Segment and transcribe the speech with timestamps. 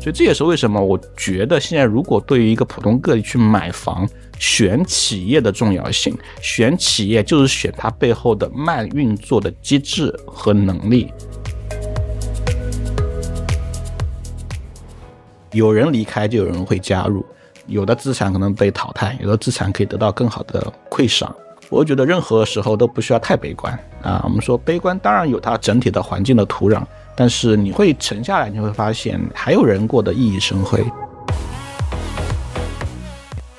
[0.00, 11.12] 所以这也是为什么我觉得现在如果对于一个普通个体去买房，选企业的重要性，选企业就是选它背后的慢运作的机制和能力。
[15.52, 17.22] 有人离开，就有人会加入，
[17.68, 21.32] 有的资产可能被淘汰，有的资产可以得到更好的馈赏。
[21.68, 24.22] 我觉得任何时候都不需要太悲观啊。
[24.24, 26.82] 我们说悲观，当然有它整体的环境的土壤。
[27.14, 30.82] 但是你会沉下来，你会发现还有人过得熠熠生辉。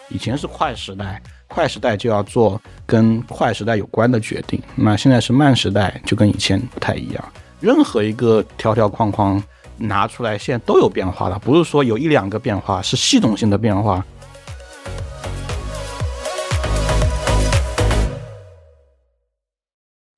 [0.09, 4.59] 以前是快时代，快时代就要做跟快时代有关的决定。
[4.75, 7.23] 那现在是慢时代，就跟以前不太一样。
[7.59, 9.43] 任何一个条条框框
[9.79, 14.05] 拿出来，现在都有变化了，不是说有一两个变化，是系统性的变化。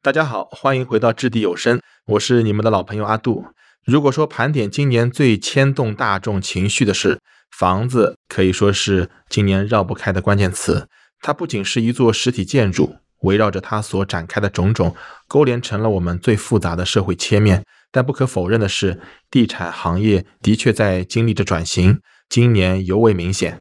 [0.01, 3.45] 大家好，欢迎回到掷地有声，我是你们的老朋友阿杜。
[3.85, 7.19] 如果说盘点今年最牵动大众情绪的是
[7.55, 10.87] 房子，可以说是今年绕不开的关键词。
[11.19, 14.95] 它不仅是一座实体建筑，围绕着它所展开的种种，
[15.27, 17.63] 勾连成了我们最复杂的社会切面。
[17.91, 23.59] 但不可否认的是，地产行业的确在经历着转型，今年尤为明显。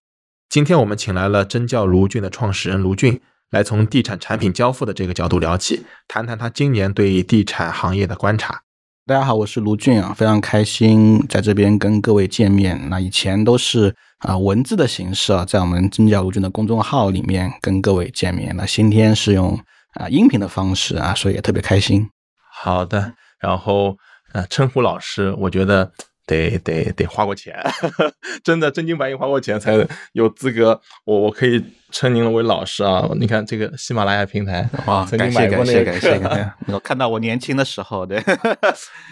[0.49, 3.21] 今天我们请来了真教卢俊的创始人卢俊。
[3.51, 8.63] 来从地产产品交付的这个角度聊起，谈谈他今年对地产行业的观察。
[9.05, 12.89] 大家好，我是卢俊啊，非常开心在这边跟各位见面。
[12.89, 18.55] 那以前都是啊文字的形式啊，在我们真教卢俊的公众号里面跟各位见面。
[18.57, 19.59] 那今天是用
[19.95, 22.09] 啊音频的方式啊，所以也特别开心。
[22.53, 23.97] 好的，然后
[24.33, 25.91] 呃称呼老师，我觉得。
[26.27, 27.57] 得得得花过钱，
[28.45, 29.73] 真的真金白银花过钱才
[30.13, 30.81] 有资格。
[31.05, 33.09] 我我可以称您为老师啊！
[33.17, 36.23] 你看这个喜马拉雅平台， 哇，感谢感谢感谢！
[36.73, 38.23] 我看到我年轻的时候，对，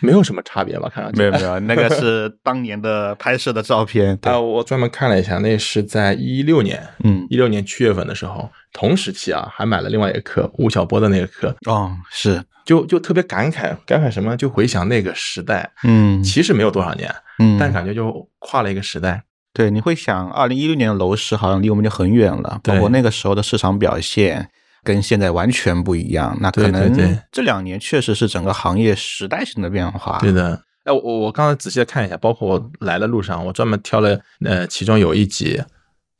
[0.00, 0.88] 没有什么差别吧？
[0.94, 4.16] 看上去没有没有，那个是当年的拍摄的照片。
[4.22, 11.54] 啊，我专门看了一下，那是在一六年，嗯，一六年七月份的时候，同时期啊，还买了另外一个课，吴晓波的那个课。
[11.66, 12.44] 哦，是。
[12.64, 14.36] 就就特别感慨，感慨什么？
[14.36, 19.22] 就回想那个时代，嗯，其实没有多少年，嗯，但感觉就跨了一个时代。
[19.54, 24.50] 对，你会想，二零一六年的楼市好像离我们就很远了，包括那个时候的市场表现
[24.84, 26.36] 跟现在完全不一样。
[26.42, 26.94] 那可能
[27.32, 30.18] 这两年确实是整个行业时代性的变化。
[30.20, 35.58] 对的，哎，我我刚才仔细的看一下，包括我来的路上，我专门挑了，呃，其中有一集。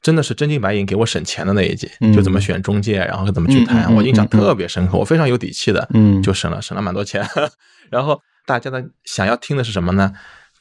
[0.00, 7.26] 真的是真金白银给我省钱的那一集，就怎么选中介，然后怎么去谈，我印象特别深刻，我非常有底气的，嗯，就省了省了蛮多钱。
[7.90, 10.12] 然后大家呢想要听的是什么呢？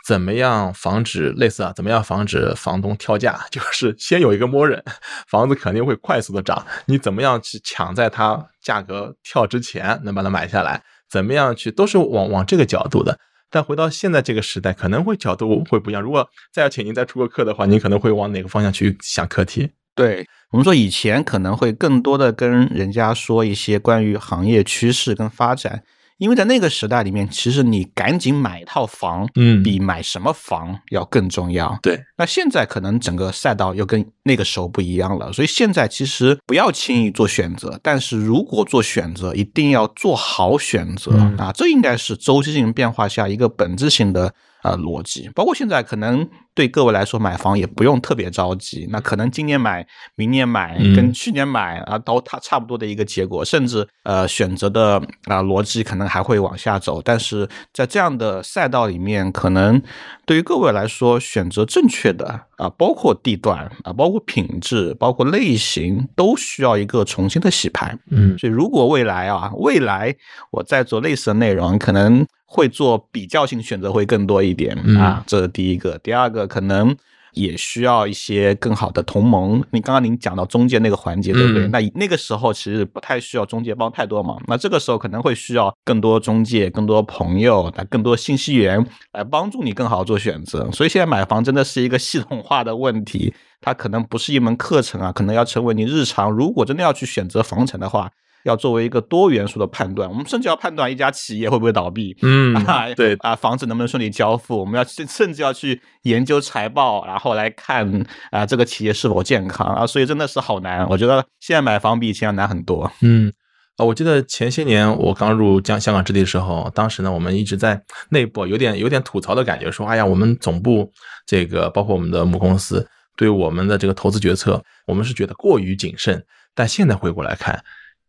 [0.06, 1.74] 怎么样防止类似啊？
[1.76, 3.42] 怎么样防止房东跳价？
[3.52, 4.82] 就是先有一个默认，
[5.28, 10.82] 房子肯定会快速的涨，你怎么样去抢在它价格跳之前能把它买下来？
[11.10, 13.20] 怎么样去都是往往这个角度的。
[13.50, 16.02] 但回到现在这个时代，可能会角度会不一样。
[16.02, 19.72] 如果再要请您再出个课的话，您可能会往哪个方向去想课题？
[19.96, 25.84] 对我们说，以前可能会更多的跟人家说一些关于行业趋势跟发展。
[26.18, 31.78] 因为在那个时代里面，其实你赶紧买一套房，嗯，比买什么房要更重要。
[31.82, 44.34] 对，那现在可能整个赛道又跟那个时候不一样了，所以现在其实不要轻易做选择，但是如果做选择，一定要做好选择啊，这应该是周期性变化下一个本质性的。
[44.68, 57.02] 呃，逻辑包括现在可能对各位来说买房也不用特别着急，那可能今年买、明年买跟去年买啊都它差不多的一个结果，甚至呃选择的啊逻辑可能还会往下走。
[57.02, 59.82] 但是在这样的赛道里面，可能
[60.26, 62.26] 对于各位来说选择正确的
[62.58, 67.96] 啊，包括地段啊，包括品质、包括类型，都需要一个重新的洗牌。
[68.10, 70.16] 嗯，所以如果未来啊，未来
[70.52, 72.26] 我在做类似的内容，可能。
[72.50, 75.98] 会做比较性选择会更多一点啊，这是第一个。
[76.00, 76.96] 第二个可能
[77.34, 79.62] 也需要一些更好的同盟。
[79.72, 81.68] 你刚刚您讲到中介那个环节，对不对？
[81.68, 90.72] 那那个时候其实不太需要中介帮太多忙，那这个时候可能会需要更多中介、更多朋友、来更多信息源来帮助你更好做选择。
[90.72, 96.32] 所以现在买房真的是一个系统化的问题，它可能不是一门课程啊，可能要成为你日常。
[96.32, 98.10] 如果真的要去选择房产的话。
[98.44, 110.88] 要作为一个多元素的判断，我们甚至要判断一家企业会不会倒闭，嗯，啊对啊，房子能不能顺利交付，我们要甚至要去研究财报，然后来看啊这个企业是否健康啊，所以真的是好难。
[110.90, 112.92] 我觉得现在买房比以前要难很多。
[113.02, 113.32] 嗯，
[113.78, 120.92] 啊，我记得前些年我刚入江香港置地的时候，当时呢我们一直在内部有点有点吐槽的感觉，说哎呀，我们总部
[121.26, 122.88] 这个包括我们的母公司。
[123.18, 126.24] 对我们的这个投资决策，我们是觉得过于谨慎。
[126.54, 127.60] 但现在回过来看，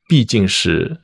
[0.08, 0.98] 毕竟是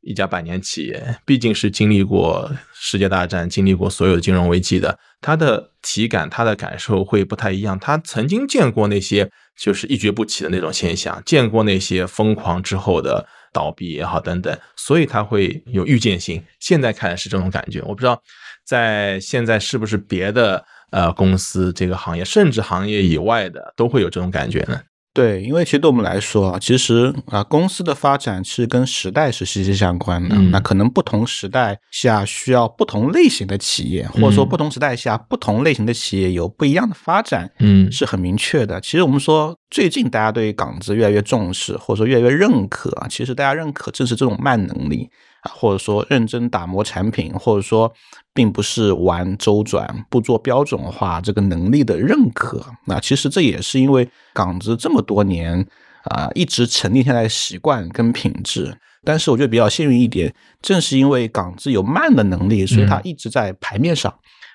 [0.00, 7.78] 一家百年企业，毕竟是经历过世界大战、经历过所有金融危机的，他的体感、他的感受会不太一样。
[7.78, 16.42] 他曾经见过那些就是一蹶不起的那种现象，见过那些疯狂之后的倒闭也好等等，所以他会有预见性。
[16.58, 18.20] 现在看来是这种感觉，我不知道
[18.64, 20.64] 在现在是不是别的。
[20.90, 24.80] 呃，公司这个行业，甚至行业以外的，都会有这种感觉呢。
[25.16, 30.36] 对，因为其实对我们来说啊，其实啊，公司的发展其实跟时代是息息相关的。
[30.50, 38.78] 那可能不同时代下需要不同类型的企业，或者说不同时代下不同类型的企业有不一样的发展，嗯，是很明确的。
[38.82, 45.08] 其实我们说，最近大家对港资越来越重视，或者说越来越认可啊，其实大家认可正是这种慢能力。
[45.46, 47.92] 或者说认真打磨产品，或者说
[48.34, 55.66] 并不是玩周转、不做标准化这个能力的认可，那其实这也是因为港资这么多年
[56.04, 58.78] 啊一直沉淀下来的习惯跟品质。
[59.04, 64.12] 但是我觉得比较幸运一点，正是因为港资有慢的能力，所以它一直在牌面上，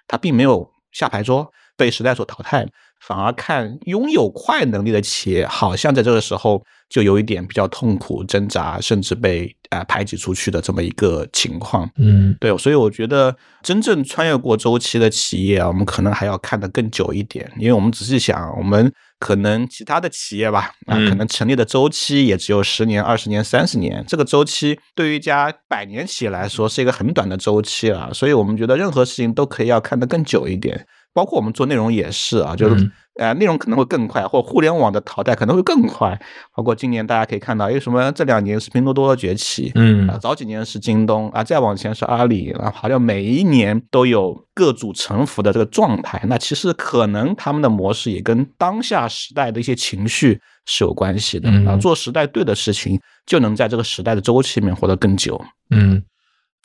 [0.08, 2.68] 它并没有下牌桌被时代所淘汰，
[3.00, 6.64] 反而看拥有快能力的企业，好像在这个时候。
[6.92, 11.90] 就有一点比较痛苦、挣扎，甚至被啊排挤出去的这么一个情况。
[11.96, 13.34] 嗯，对，所以我觉得
[13.64, 28.14] 真正穿越过周期的企业啊，我们可能还要看得更久一点，因为我们仔细想，我们可能其他的企业吧，啊，可能成立的周期也只有十年、二十年、三十年，这个周期对于一家百年企业来说是一个很短的周期了。
[28.14, 32.92] 所以我们觉得任何事情都可以要看得更久一点，包括我们做内容也是啊，就是。
[33.16, 36.18] 呃，内容可能会更快，或互联网的淘汰可能会更快。
[36.56, 39.70] 包括今年大家可以看到，为什么这两年是拼多多的崛起？
[39.76, 46.24] 嗯，啊，早几年是京东啊，再往前是阿里啊，好像每一年都有各组沉浮的这个状态。
[46.28, 51.76] 那其实可能他们的模式也跟当下时代的一些情绪是有关系的啊。
[51.76, 55.40] 做时代对的事情，就能在这个时代的周期里面活得更久。
[55.72, 56.02] 嗯，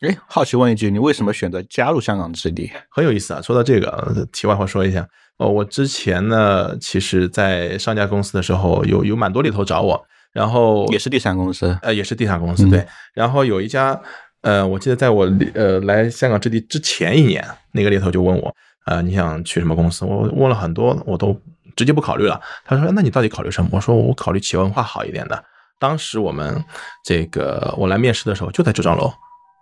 [0.01, 2.71] 哎，好奇问一句，你为什么选择加入香港置地？
[2.91, 3.41] 很有意思啊。
[3.41, 5.09] 说到这个，题外话说一下。
[5.39, 12.87] 哦，我之前呢，其实，在上家公司的时候，有有蛮多猎头找我，然后也是地产公司，呃，也是地产公司，对。
[13.15, 13.99] 然后有一家，
[14.43, 18.55] 呃，我记得在我呃来香港置地之前一年，那个猎头就问我，
[18.87, 20.05] 呃，你想去什么公司？
[20.05, 21.39] 我问了很多，我都
[21.75, 22.41] 直接不考虑了。
[22.65, 23.69] 他说，那你到底考虑什么？
[23.73, 25.43] 我说，我考虑企业文化好一点的。
[25.79, 26.65] 当时我们
[27.05, 29.13] 这个我来面试的时候，就在九张楼，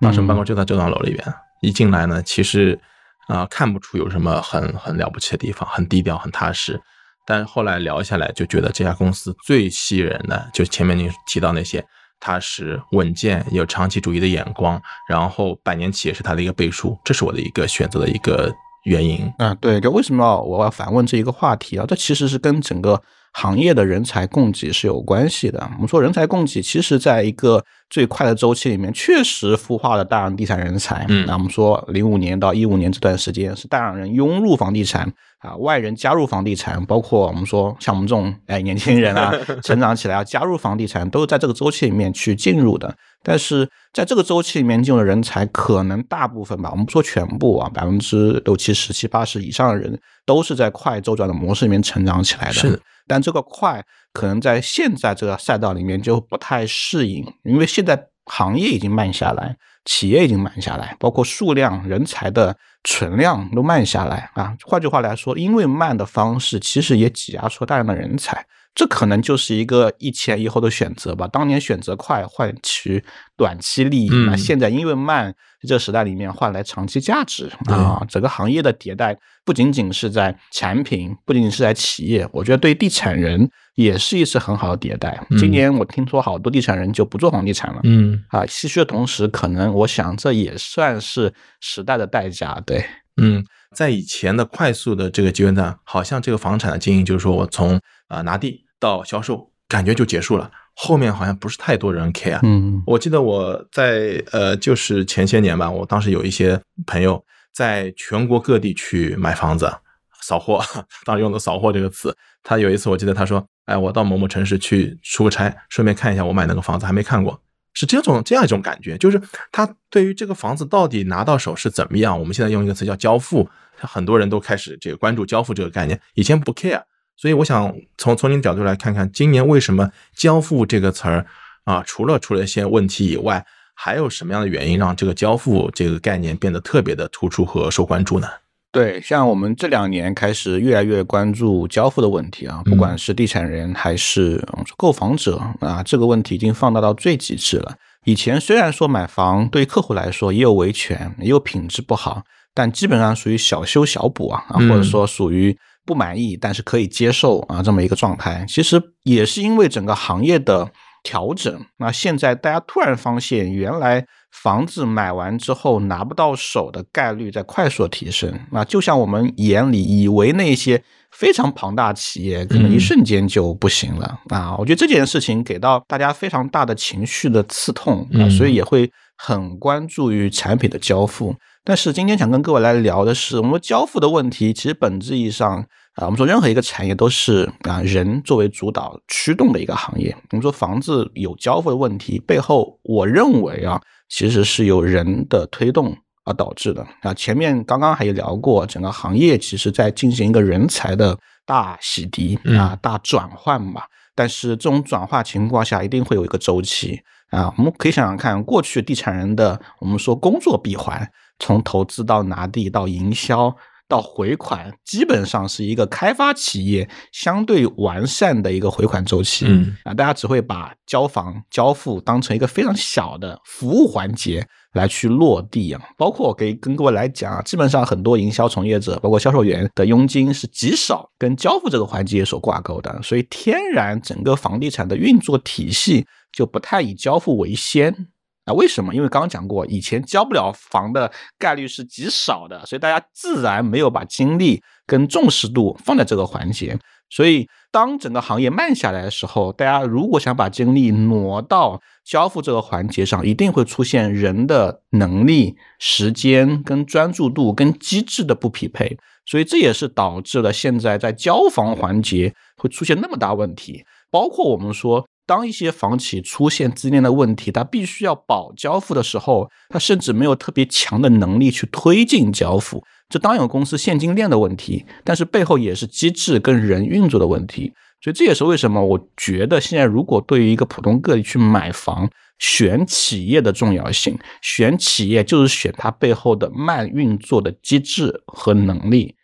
[0.01, 1.35] 当时办公就在这栋楼里边。
[1.61, 2.81] 一进来呢，其实。
[3.27, 6.79] 啊，看不出有什么很很了不起的地方，很低调，很踏实。
[7.25, 11.83] 但是后来聊下来，就觉得这家公司最吸引人的，就前面您提到那些，
[12.21, 18.53] 踏实稳健，有长期主义的眼光，然后百年企业是它的一个背书，这是我的一个选择的一个
[18.85, 19.31] 原因。
[19.39, 21.85] 啊，对，就为什么我要反问这一个话题啊？
[21.87, 23.03] 这其实是跟整个。
[23.37, 25.69] 行业的人才供给是有关系的。
[25.75, 27.61] 我们说人才供给，其实在一个
[27.91, 31.05] 最快的周期里面，确实孵化了大量地产人才。
[31.09, 35.13] 嗯，那我们说零五年到一五年这段时间，是大量人涌入房地产
[35.45, 39.33] 啊，外人加入房地产，包括我们说像我们这种哎年轻人啊，
[39.63, 42.97] 成长起来要加入房地产，都是在这个周期里面去进入的。
[43.23, 52.55] 但是在这个周期里面进入的人才，可能大部分吧，我们不说全部啊，百分之六七十、七八十以上的人，都是在快周转的模式里面成长起来的。
[52.55, 52.81] 是。
[53.07, 64.57] 但这个快可能在现在这个赛道里面就不太适应，因为现在行业已经慢下来，企业已经慢下来，包括数量、人才的存量都慢下来啊。
[64.65, 68.47] 换句话来说，因为慢的方式，其实也挤压出大量的人才。
[68.75, 71.29] 这可能就是一个一前一后的选择吧。
[71.29, 73.05] 当年选择快换取
[73.37, 78.05] 短期利益，那现在因为慢，这个时代里面换来长期价值啊。
[78.09, 85.25] 整个行业的迭代不仅仅是在产品，不仅仅是在企业，我觉得对地产人也是一次很好的迭代。
[85.39, 92.61] 今年我听说好多地产人就不做房地产了，嗯啊，唏嘘的同时，可能我想这也算是时代的代价。
[92.67, 92.85] 对，
[93.19, 98.63] 嗯，在以前的快速的这个阶段，好像这个房产的经营就是说我从啊拿地。
[98.81, 102.39] 到销售感觉就结束了，后面好像不是太多人 care。
[102.43, 109.73] 嗯，我记得我在呃，就是前些年吧，我当时有一些朋友在全国各地去买房子
[110.21, 110.63] 扫货，
[111.07, 112.15] 当时用的“扫货”这个词。
[112.43, 117.41] 他有一次我记得他说：“哎，我到某某城市去出个差，顺便看一下我买那个房子，还没看过。”
[117.73, 119.19] 是这种这样一种感觉，就是
[119.51, 126.83] 他对于这个房子到底拿到手是怎么样，我们现在用一个词叫交付，很多人都开始这个关注交付这个概念，以前不 care。
[127.17, 131.27] 所以我想从从您角度来看看，今年为什么“交付”这个词儿
[131.65, 133.45] 啊，除了出了一些问题以外，
[133.75, 138.29] 还有什么样的原因让这个“交付”这个概念变得特别的突出和受关注呢？
[138.73, 144.45] 对，像我们这两年开始越来越关注交付的问题啊，不管是地产人还是
[144.77, 147.77] 购房者啊，这个问题已经放大到最极致了。
[148.05, 158.45] 以前虽然说买房对客户来说也有维权，也有品质不好，但基本上属于小修小补啊，啊，或者说属于不满意但是可以接受啊这么一个状态。
[158.49, 160.71] 其实也是因为整个行业的
[161.03, 164.07] 调整，那现在大家突然发现原来。
[164.43, 174.57] 房子买完之后拿不到手的概率在快速提升，那就像我们眼里以为那些非常庞大企业，可能一瞬间就不行了啊！
[174.59, 181.33] 我觉得这件事情给到大家非常大的情绪的刺痛啊，所以也会很关注于产品的交付。
[181.65, 185.57] 但是今天想跟各位来聊的是，我们交付的问题，其实本质意义上
[185.95, 190.15] 啊，我们说任何一个产业都是啊人作为主导驱动的一个行业。
[190.31, 193.81] 我们说房子有交付的问题背后，我认为啊。
[194.11, 197.13] 其实是由人的推动而导致的啊！
[197.15, 203.83] 前面刚刚还有聊过，整个行业其实在进行一个人才的大洗涤啊、大转换嘛。
[204.15, 207.01] 但是这种转化情况下，一定会有一个周期
[207.35, 207.53] 啊。
[207.59, 213.55] 我们可以想想看，过去地产人的我们说工作闭环，从投资到拿地到营销。
[213.95, 225.81] 到回款基本上是一个开发企业相对完善的一个回款周期，嗯啊，大家只会把交房交付当成一个非常小的服务环节来去落地啊。
[225.97, 238.09] 包括我可以跟各位来讲啊，基本上很多营销从业者，包括销售员的佣金是极少跟交付这个环节所挂钩的，所以天然整个房地产的运作体系就不太以交付为先。
[238.45, 238.95] 啊，为什么？
[238.95, 246.79] 因为刚刚讲过，以前交不了房的概率是极少的，所以大家自然没有把精力跟重视度放在这个环节。
[247.09, 258.99] 所以，当整个行业慢下来的时候，大家如果想把精力挪到交付这个环节上，一定会出现人的能力、时间跟专注度跟机制的不匹配。
[259.25, 265.07] 所以，这也是导致了现在在交房环节会出现那么大问题，包括我们说。
[265.27, 272.85] 当一些房企出现资金链的问题，它必须要保交付的时候，它甚至没有特别强的能力去推进交付。
[273.09, 277.73] 这当有公司现金链的问题，但是背后也是机制跟人运作的问题。
[278.03, 289.15] 所以这也是为什么我觉得现在如果对于一个普通个体去买房，选企业的重要性，选企业就是选它背后的慢运作的机制和能力。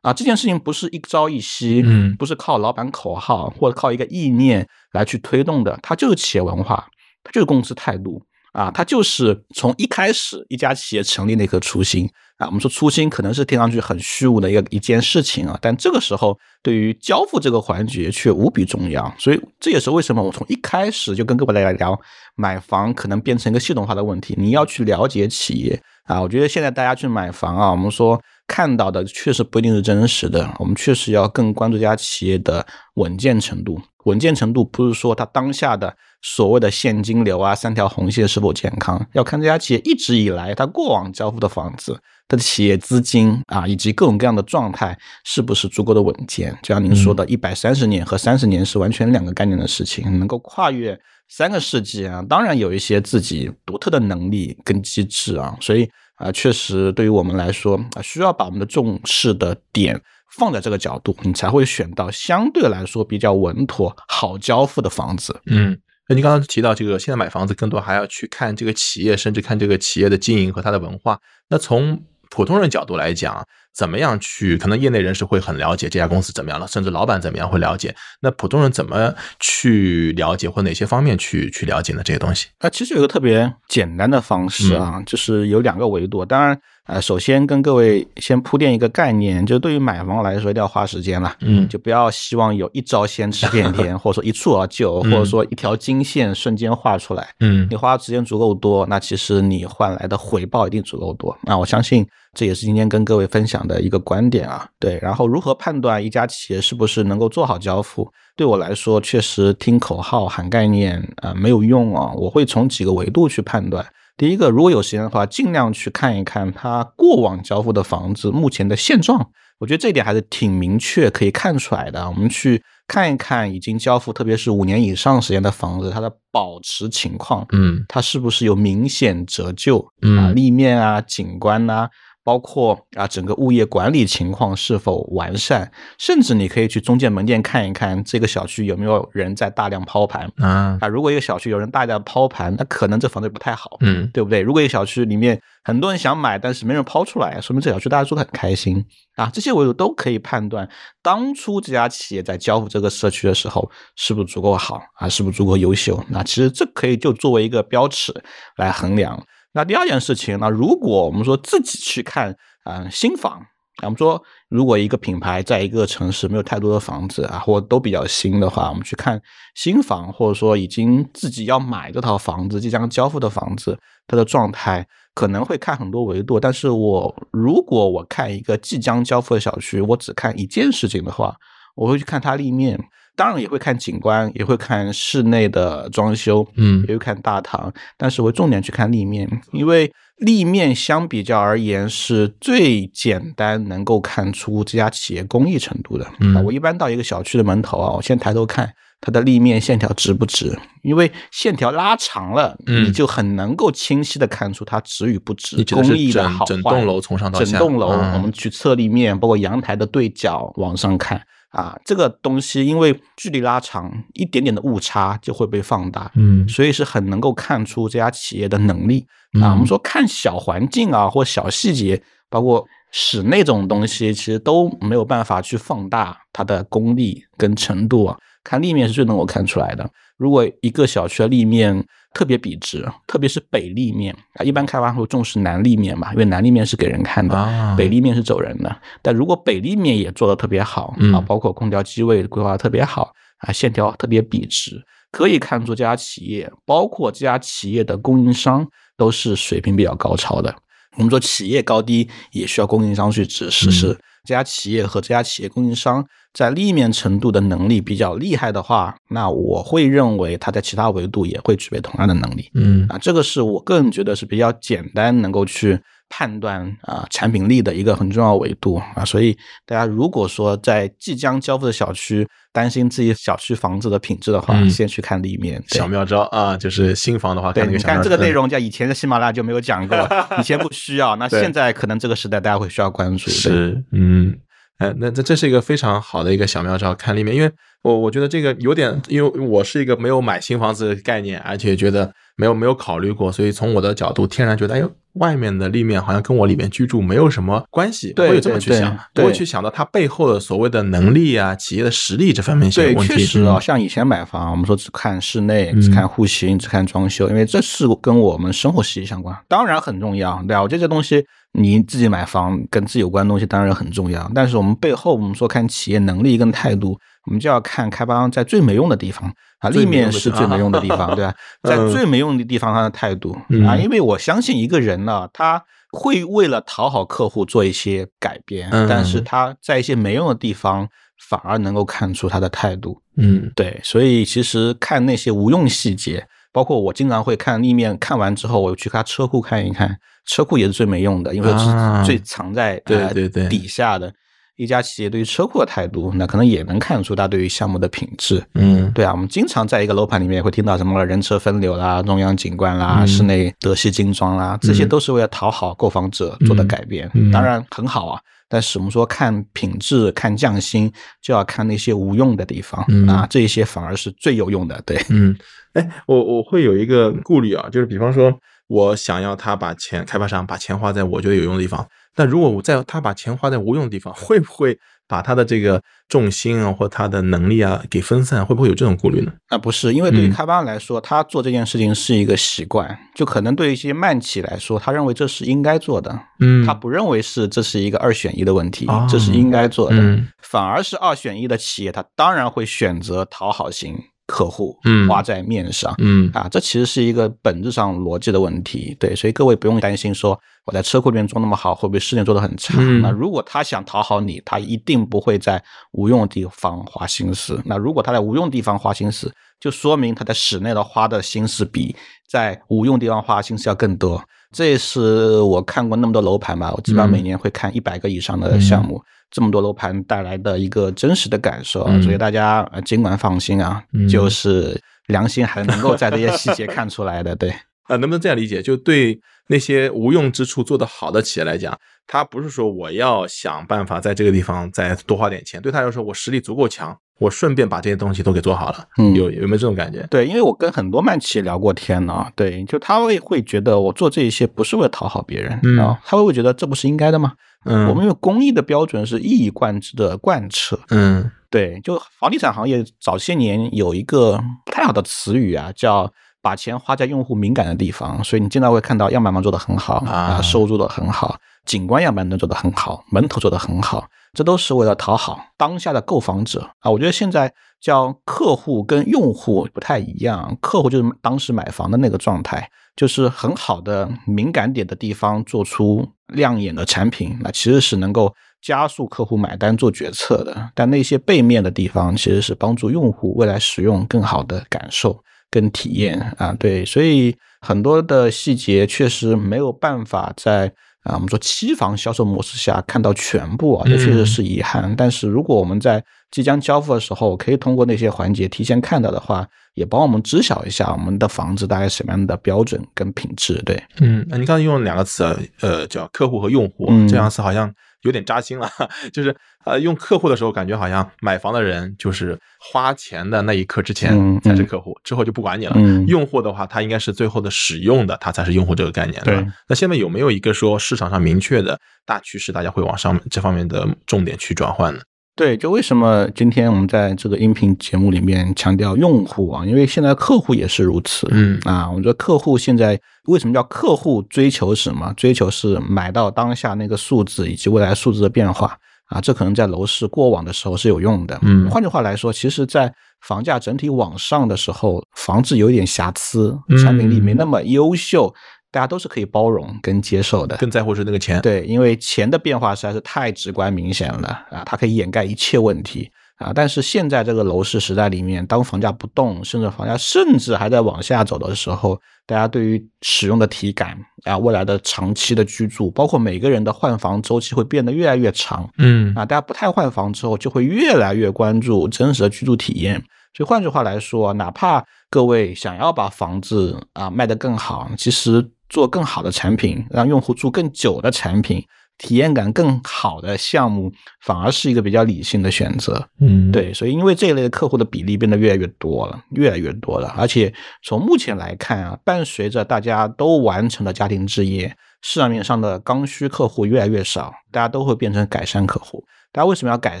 [0.04, 6.86] 啊，这件事情不是一朝一夕，嗯，不是靠老板口号或者靠一个意念来去推动的，它就是企业文化，
[7.24, 8.22] 它就是公司态度。
[8.52, 12.08] 啊，它就是从一开始一家企业成立那颗初心
[12.38, 12.46] 啊。
[12.46, 21.98] 我们说初心可能是听上去很虚无的一个一件事情啊，但这个时候对于交付这个环节却无比重要，所以这也是为什么我从一开始就跟各位来聊
[22.36, 26.20] 买房可能变成一个系统化的问题，你要去了解企业啊。
[26.20, 28.20] 我觉得现在大家去买房啊，我们说。
[28.46, 33.80] 看到的确实不一定是真实的，我们确实要更关注这家企业的稳健程度。
[34.04, 41.98] 稳健程度不是说它当下的所谓的现金流啊、三条红线是否健康，要看这家企业一直以来它过往交付的房子，
[42.34, 46.56] 它的企业资金啊以及各种各样的状态是不是足够的稳健。
[46.62, 50.98] 就像您说的，一百三十年和三十年是完全两个概念的事情，能够跨越
[51.28, 55.88] 三个世纪啊，当然有一些自己独特的能力跟机制啊，所以。
[56.16, 60.00] 啊，确实，对于我们来说啊，需要把我们的重视的点
[60.30, 65.40] 放在这个角度，你才会选到相对来说比较稳妥、好交付的房子。
[65.46, 65.76] 嗯，
[66.08, 71.18] 那您刚刚提到这个，现在买房子更多还要去看这个企业，甚至看这个企业的经营和它的文化。
[71.48, 72.00] 那从
[72.34, 74.58] 普通人角度来讲，怎么样去？
[74.58, 77.94] 可能业内人士会很了解这家公司怎么样了，甚至老板怎么样会了解。
[78.22, 82.02] 那普通人怎么去了解，或哪些方面去去了解呢？
[82.04, 82.48] 这些东西？
[82.58, 86.24] 啊，其实有个特别简单的方式啊，就是有两个维度。
[86.24, 86.60] 当然。
[86.86, 91.34] 呃，首先跟各位先铺垫一个概念，就对于买房来说，一定要花时间了。
[91.40, 97.26] 嗯，就不要希望有一招先吃遍天， 或者说一蹴而就，或者说一条金线瞬间画出来。
[97.40, 101.34] 嗯，你花的时间足够多，那其实你换来的回报一定足够多。
[101.44, 104.68] 那我相信这也是今天跟各位分享的一个观点啊。
[104.78, 108.06] 对，然后如何判断一家企业是不是能够做好交付？
[108.36, 112.12] 对我来说，确实听口号喊概念啊没有用啊。
[112.14, 113.82] 我会从几个维度去判断。
[114.16, 119.30] 第一个，如果有时间的话，尽量去看一看它过往交付的房子目前的现状。
[119.58, 122.08] 我觉得这一点还是挺明确，可以看出来的。
[122.08, 129.78] 我们去看一看已经交付，特别是五年以上时间的房子，它的保持情况，嗯，它是不是有明显折旧
[130.18, 131.88] 啊，立面啊、景观呐，
[132.24, 140.88] 包括啊整个物业管理情况是否完善，甚至你可以去中介门店看一看这个小区有没有人在大量抛盘啊，啊。
[140.88, 144.40] 如果一个小区有人大量抛盘，那可能这房子不太好，嗯，对不对？
[144.40, 148.82] 如果一个小区里面很多人想买，但是没人抛出来，说明这小区大家住的很开心
[149.16, 149.30] 啊。
[149.30, 150.66] 这些维度都可以判断
[151.02, 156.02] 当初这家企业在交付这个社区的时候是不是足够好啊，是不是足够优秀？
[156.08, 158.14] 那其实这可以就作为一个标尺
[158.56, 159.22] 来衡量。
[159.54, 163.40] 那第二件事情呢，如果我们说自己去看啊新房，
[163.82, 169.20] 我们说如果一个品牌在一个城市没有太多的房子啊，或都比较新的话，我们去看
[169.54, 174.84] 新房，或者说已经自己要买这套房子、即将交付的房子，它的状态
[175.14, 176.40] 可能会看很多维度。
[176.40, 181.36] 但是我如果我看一个即将交付的小区，我只看一件事情的话，
[181.76, 182.78] 我会去看它立面。
[183.16, 196.06] 当然也会看景观，也会看室内的装修，嗯，也会看大堂，但是会重点去看立面，因为立面相比较而言是最简单能够看出这家企业工艺程度的。
[196.20, 206.46] 嗯，我一般到一个小区的门头啊，我先抬头看它的立面线条直不直，因为线条拉长了，嗯，你就很能够清晰的看出它直与不直，工艺的好坏。
[206.46, 211.20] 整栋楼从上到下，整栋楼我们去侧立面，包括阳台的对角往上看。
[211.54, 219.06] 啊，这个东西因为距离拉长，一点点的误差就会被放大，嗯，所以是很能够看出这家企业的能力
[219.40, 219.52] 啊。
[219.52, 228.18] 我们说看小环境啊，或小细节，包括室内这种东西，其实都没有办法去放大它的功力跟程度啊。
[228.42, 229.88] 看立面是最能够看出来的。
[230.18, 238.74] 如果一个小区的立面，特别笔直，特别是北立面啊，一般开发会重视南立面嘛，因为南立面是给人看的，北立面是走人的。
[239.02, 244.80] 但如果北立面也做的特别好啊，包括空调机位规划特别好啊，线条特别笔直，
[245.10, 248.66] 可以看出这家企业，包括这家企业的供应商
[248.96, 250.54] 都是水平比较高超的。
[250.96, 256.04] 我们说企业高低也需要供应商去指示，是这家企业和这家企业供应商。
[256.32, 262.50] 在立面程度的能力比较厉害的话，那我会认为他在其他维度也会具备同样的能力。
[262.54, 269.04] 嗯啊，这个是我个人觉得是比较简单能够去判断啊产品力的一个很重要维度啊。
[269.04, 275.62] 所以大家如果说在即将交付的小区担心自己小区房子的品质的话，先去看立面。
[275.68, 280.08] 小妙招啊，就是新房的话，对，你看这个内容，在以前的喜马拉雅就没有讲过，
[280.38, 283.30] 以前不需要，那现在可能这个时代大家会需要关注。
[283.30, 284.38] 是，嗯。
[284.78, 287.48] 哎，那这这是一个非常好的一个小妙招，看立面，因为
[287.82, 303.14] 我我觉得这个有点，因为我是一个没有买新房子的概念，而且觉得没有没有考虑过，所以从我的角度，天然觉得，哎呦，外面的立面好像跟我里面居住没有什么关系，会有这么去想，不会去想到它背后的所谓的能力啊，企业的实力这方面一些问题。
[303.14, 311.24] 确实啊，像以前买房，我们说只看室内，只看户型，只看装修，因为这是跟我们生活息息相关，当然很重要，对啊，我觉得这东西。
[311.56, 321.34] 你自己买房跟自己有关的东西当然很重要，但是我们背后我们说看企业能力跟态度，我们就要看开发商在最没用的地方啊，立面是最没用的地方， 对吧？
[321.62, 330.88] 在最没用的地方他的态度啊，因为我相信一个人呢，他会为了讨好客户做一些改变，但是他在一些没用的地方
[331.28, 333.00] 反而能够看出他的态度。
[333.16, 339.96] 嗯，对，所以其实看那些无用细节，包括我经常会看立面，看完之后我去他车库看一看。
[340.26, 341.66] 车库也是最没用的，因为是
[342.02, 344.10] 最藏在对对对底下的
[344.56, 348.42] 一家企业对于车库的态度，那可能也能看出它对于项目的品质。
[348.54, 358.20] 嗯，对啊，我们经常在一个楼盘里面会听到什么人车分流啦、中央景观啦、室内德系精装啦，这些都是为了讨好购房者做的改变，当然很好啊。
[358.48, 364.80] 但是我们说看品质、看匠心，就要看那些无用的地方啊，这些反而是最有用的。
[364.86, 365.36] 对，嗯，
[365.72, 368.32] 哎，我我会有一个顾虑啊，就是比方说。
[368.66, 371.86] 我想要他把钱，开发商把钱花在我觉得有用的地方。
[372.16, 378.46] 但如果我在他把钱花在无用的地方， 会不会把他的这个重心啊，或他的能力啊给分散？
[378.46, 379.32] 会不会有这种顾虑呢？
[379.50, 382.96] 那不是，因为对于开发商来说，他做这件事情是一个习惯。
[383.14, 386.18] 就可能对一些慢企来说，他认为这是应该做的。
[386.40, 389.96] 嗯，他不认为是这是一个二选一的问题，这是应该做的。
[390.40, 393.98] 反而是二选一的企业，他当然会选择讨好型。
[394.26, 402.74] 客户嗯花在面上嗯啊，这其实是一个本质上逻辑的问题，对，所以各位不用担心说我在车库里面做那么好，会不会室内做的很差？
[403.02, 407.60] 那如果他想讨好你，他一定不会在无用的地方花心思。
[407.66, 411.94] 那如果他在无用地方花心思，就说明他在室内的花的心思比
[412.26, 414.22] 在无用地方花心思要更多。
[414.52, 419.02] 这也是我看过那么多楼盘吧，我基本上每年会看一百个以上的项目。
[419.34, 427.34] 这么多楼盘带来的一个真实的感受，所以大家尽管放心啊，就是良心还能够在这些细节看出来的。
[427.34, 427.50] 对
[427.88, 428.62] 啊， 能不能这样理解？
[428.62, 429.18] 就对
[429.48, 438.86] 那些无用之处做得好的企业来讲，他不是说我要想办法在这个地方再多花点钱，对他来说，我实力足够强，我顺便把这些东西都给做好了。
[438.98, 440.06] 嗯有有没有这种感觉？
[440.08, 447.32] 对，因为我跟很多慢企业聊过天呢，对，就他会会觉得我做这一些不是为了讨好别人嗯啊，他会觉得这不是应该的吗？
[447.64, 451.30] 嗯，我们因为公益的标准是一以贯之的贯彻，嗯。
[451.50, 460.12] 对，就房地产行业早些年有一个不太好的词语啊，叫把钱花在用户敏感的地方，所以你经常会看到样板房做得很好啊。
[460.12, 466.70] 啊，收入做得很好，景观样板能做得很好，门头做得很好，这都是为了讨好当下的购房者。
[466.80, 466.90] 啊。
[466.90, 480.70] 我觉得现在叫客户跟用户不太一样，客户就是当时买房的那个状态，就是很好的敏感点的地方做出亮眼的产品，那其实是能够加速客户买单做决策的。
[480.74, 486.54] 但那些背面的地方，其实是帮助用户未来使用更好的感受跟体验啊。
[486.58, 490.72] 对，所以很多的细节确实没有办法在。
[491.04, 494.94] 啊，我们说期房销售模式下看到全部啊，这确实是遗憾。
[494.96, 503.60] 但是如果我们在即将交付的时候，可以通过那些环节提前看到的话，也帮我们知晓一下我们的房子大概什么样的标准跟品质。
[503.64, 505.24] 对，嗯，那你刚才用了两个词，
[505.60, 508.70] 呃，叫客户和用户，嗯这样词好像有点扎心了。
[509.12, 509.34] 就是
[509.64, 515.72] 呃，用客户的时候，感觉好像买房的人就是花钱的那一刻之前嗯才是客户，之后就不管你了。
[515.76, 519.46] 嗯用户的话，他应该是最后的使用的，他才是用户这个概念，吧对？
[519.68, 525.00] 那现在有没有一个说市场上明确的大趋势，大家会往上这方面的重点去转换呢？
[525.36, 529.66] 对，就为什么今天我们在这个音频节目里面强调用户啊？
[529.66, 531.26] 因为现在客户也是如此。
[531.32, 535.12] 嗯啊，我觉得客户现在为什么叫客户追求什么？
[535.16, 541.36] 追求是买到当下那个数字以及未来数字的变化啊，这可能在楼市过往的时候是有用的。
[541.42, 548.32] 嗯换句话来说，其实，在房价整体往上的时候，房子有点瑕疵，嗯产品力没那么优秀，
[548.74, 550.56] 大家都是可以包容跟接受的。
[550.56, 551.40] 更在乎是那个钱。
[551.40, 556.50] 对，因为钱的变化实在是太直观明显了啊，它可以掩盖一切问题啊。
[556.52, 569.24] 但是现在这个楼市时代里面，当房价不动，甚至房价甚至还在往下走的时候，大家对于使用的体感啊，未来的长期的居住，包括每个人的换房周期会变得越来越长嗯啊。
[569.24, 573.00] 大家不太换房之后，就会越来越关注真实的居住体验。
[573.36, 581.64] 所以换句话来说，哪怕各位想要把房子啊卖得更好，其实做更好的产品，让用户住更久的产品，
[581.96, 586.08] 体验感更好的项目，反而是一个比较理性的选择。
[586.18, 599.04] 嗯，对，所以因为这一类的客户的比例变得越来越多了，越来越多了，而且从目前来看啊，伴随着大家都完成了家庭置业，市场面上的刚需客户越来越少，大家都会变成改善客户。
[599.30, 600.00] 大家为什么要改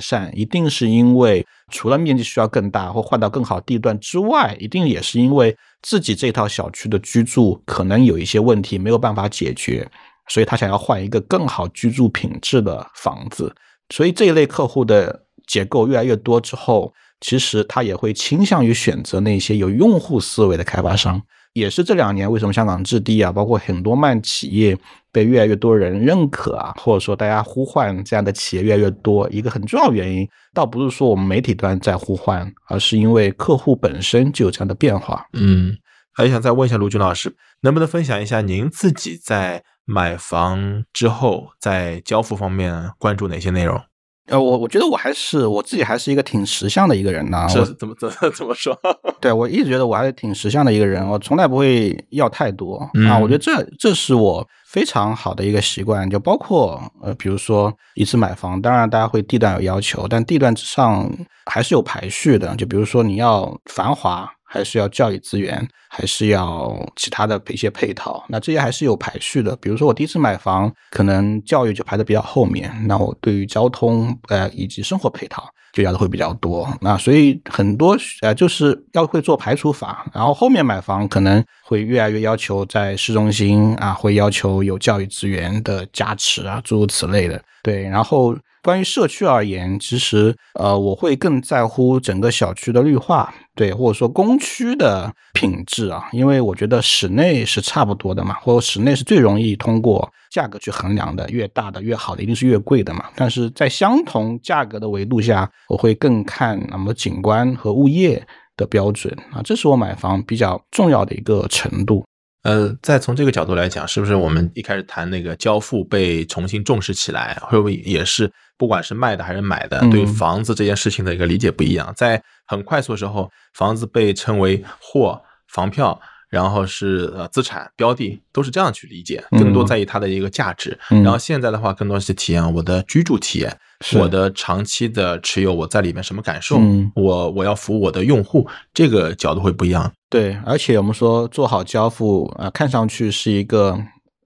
[0.00, 0.32] 善？
[0.34, 9.86] 一定是因为除了面积需要更大或换到更好地段之外，一定也是因为自己这套小区的居住可能有一些问题没有办法解决，
[10.28, 13.54] 所以他想要换一个更好居住品质的房子。
[13.90, 21.20] 所以这一类客户的结构越来越多之后，其实他也会倾向于选择那些有用户思维的开发商。
[21.54, 24.76] 也是这两年为什么香港置地啊，包括很多慢企业
[25.12, 35.24] 被越来越多人认可啊，或者说大家呼唤这样的企业越来越多，一个很重要原因，倒不是说我们媒体端在呼唤，而是因为客户本身就有这样的变化。
[35.32, 35.76] 嗯，
[36.12, 43.80] 还想再问一下卢军老师，能不能分享一下您自己在买房之后，在交付方面关注哪些内容？
[44.28, 48.78] 呃，我我觉得我还是我自己还是一个挺识相的一个人呐、我是怎么怎么怎么说？
[49.20, 53.18] 对我一直觉得我还是挺识相的一个人，我从来不会要太多、嗯啊。
[53.18, 61.10] 我觉得这这是我非常好的一个习惯，就包括呃，比如说一次买房，当然大家会地段有要求，但地段之上
[61.46, 62.56] 还是有排序的。
[62.56, 69.56] 就比如说你要繁华，还是要教育资源，还是要其他的一些配套，那这些还是有排序的。
[69.56, 75.44] 比如说我第一次买房，可能教育就排的比较后面，那我对于交通呃以及生活配套。
[75.72, 87.42] 就要的会比较多，那所以很多呃就是要会做排除法，然后后面买房可能会越来越要求在市中心啊，会要求有教育资源的加持啊，诸如此类的。
[87.60, 103.04] 对，然后关于社区而言，其实呃我会更在乎整个小区的绿化，对，或者说公区的品质啊，因为我觉得室内是差不多的嘛，或者室内是最容易通过价格去衡量的，越大的越好的一定是越贵的嘛。
[103.14, 112.02] 但是在相同价格的维度下，我会更看那么景观和物业的标准啊，这是我买房比较重要的一个程度。
[112.44, 121.92] 呃，再从这个角度来讲，是不是我们一开始谈那个交付被重新重视起来，会不会也是不管是卖的还是买的，嗯对房子这件事情的一个理解不一样？
[121.96, 130.78] 在很快速的时候，房子被称为货、房票，然后是呃资产标的，都是这样去理解，更多在意它的一个价值。
[130.88, 133.56] 然后现在的话，更多是体验我的居住体验，
[133.98, 136.58] 我的长期的持有，我在里面什么感受，
[136.94, 139.90] 我我要服务我的用户，这个角度会不一样。
[140.14, 143.76] 对，而且我们说做好交付啊，看上去是一个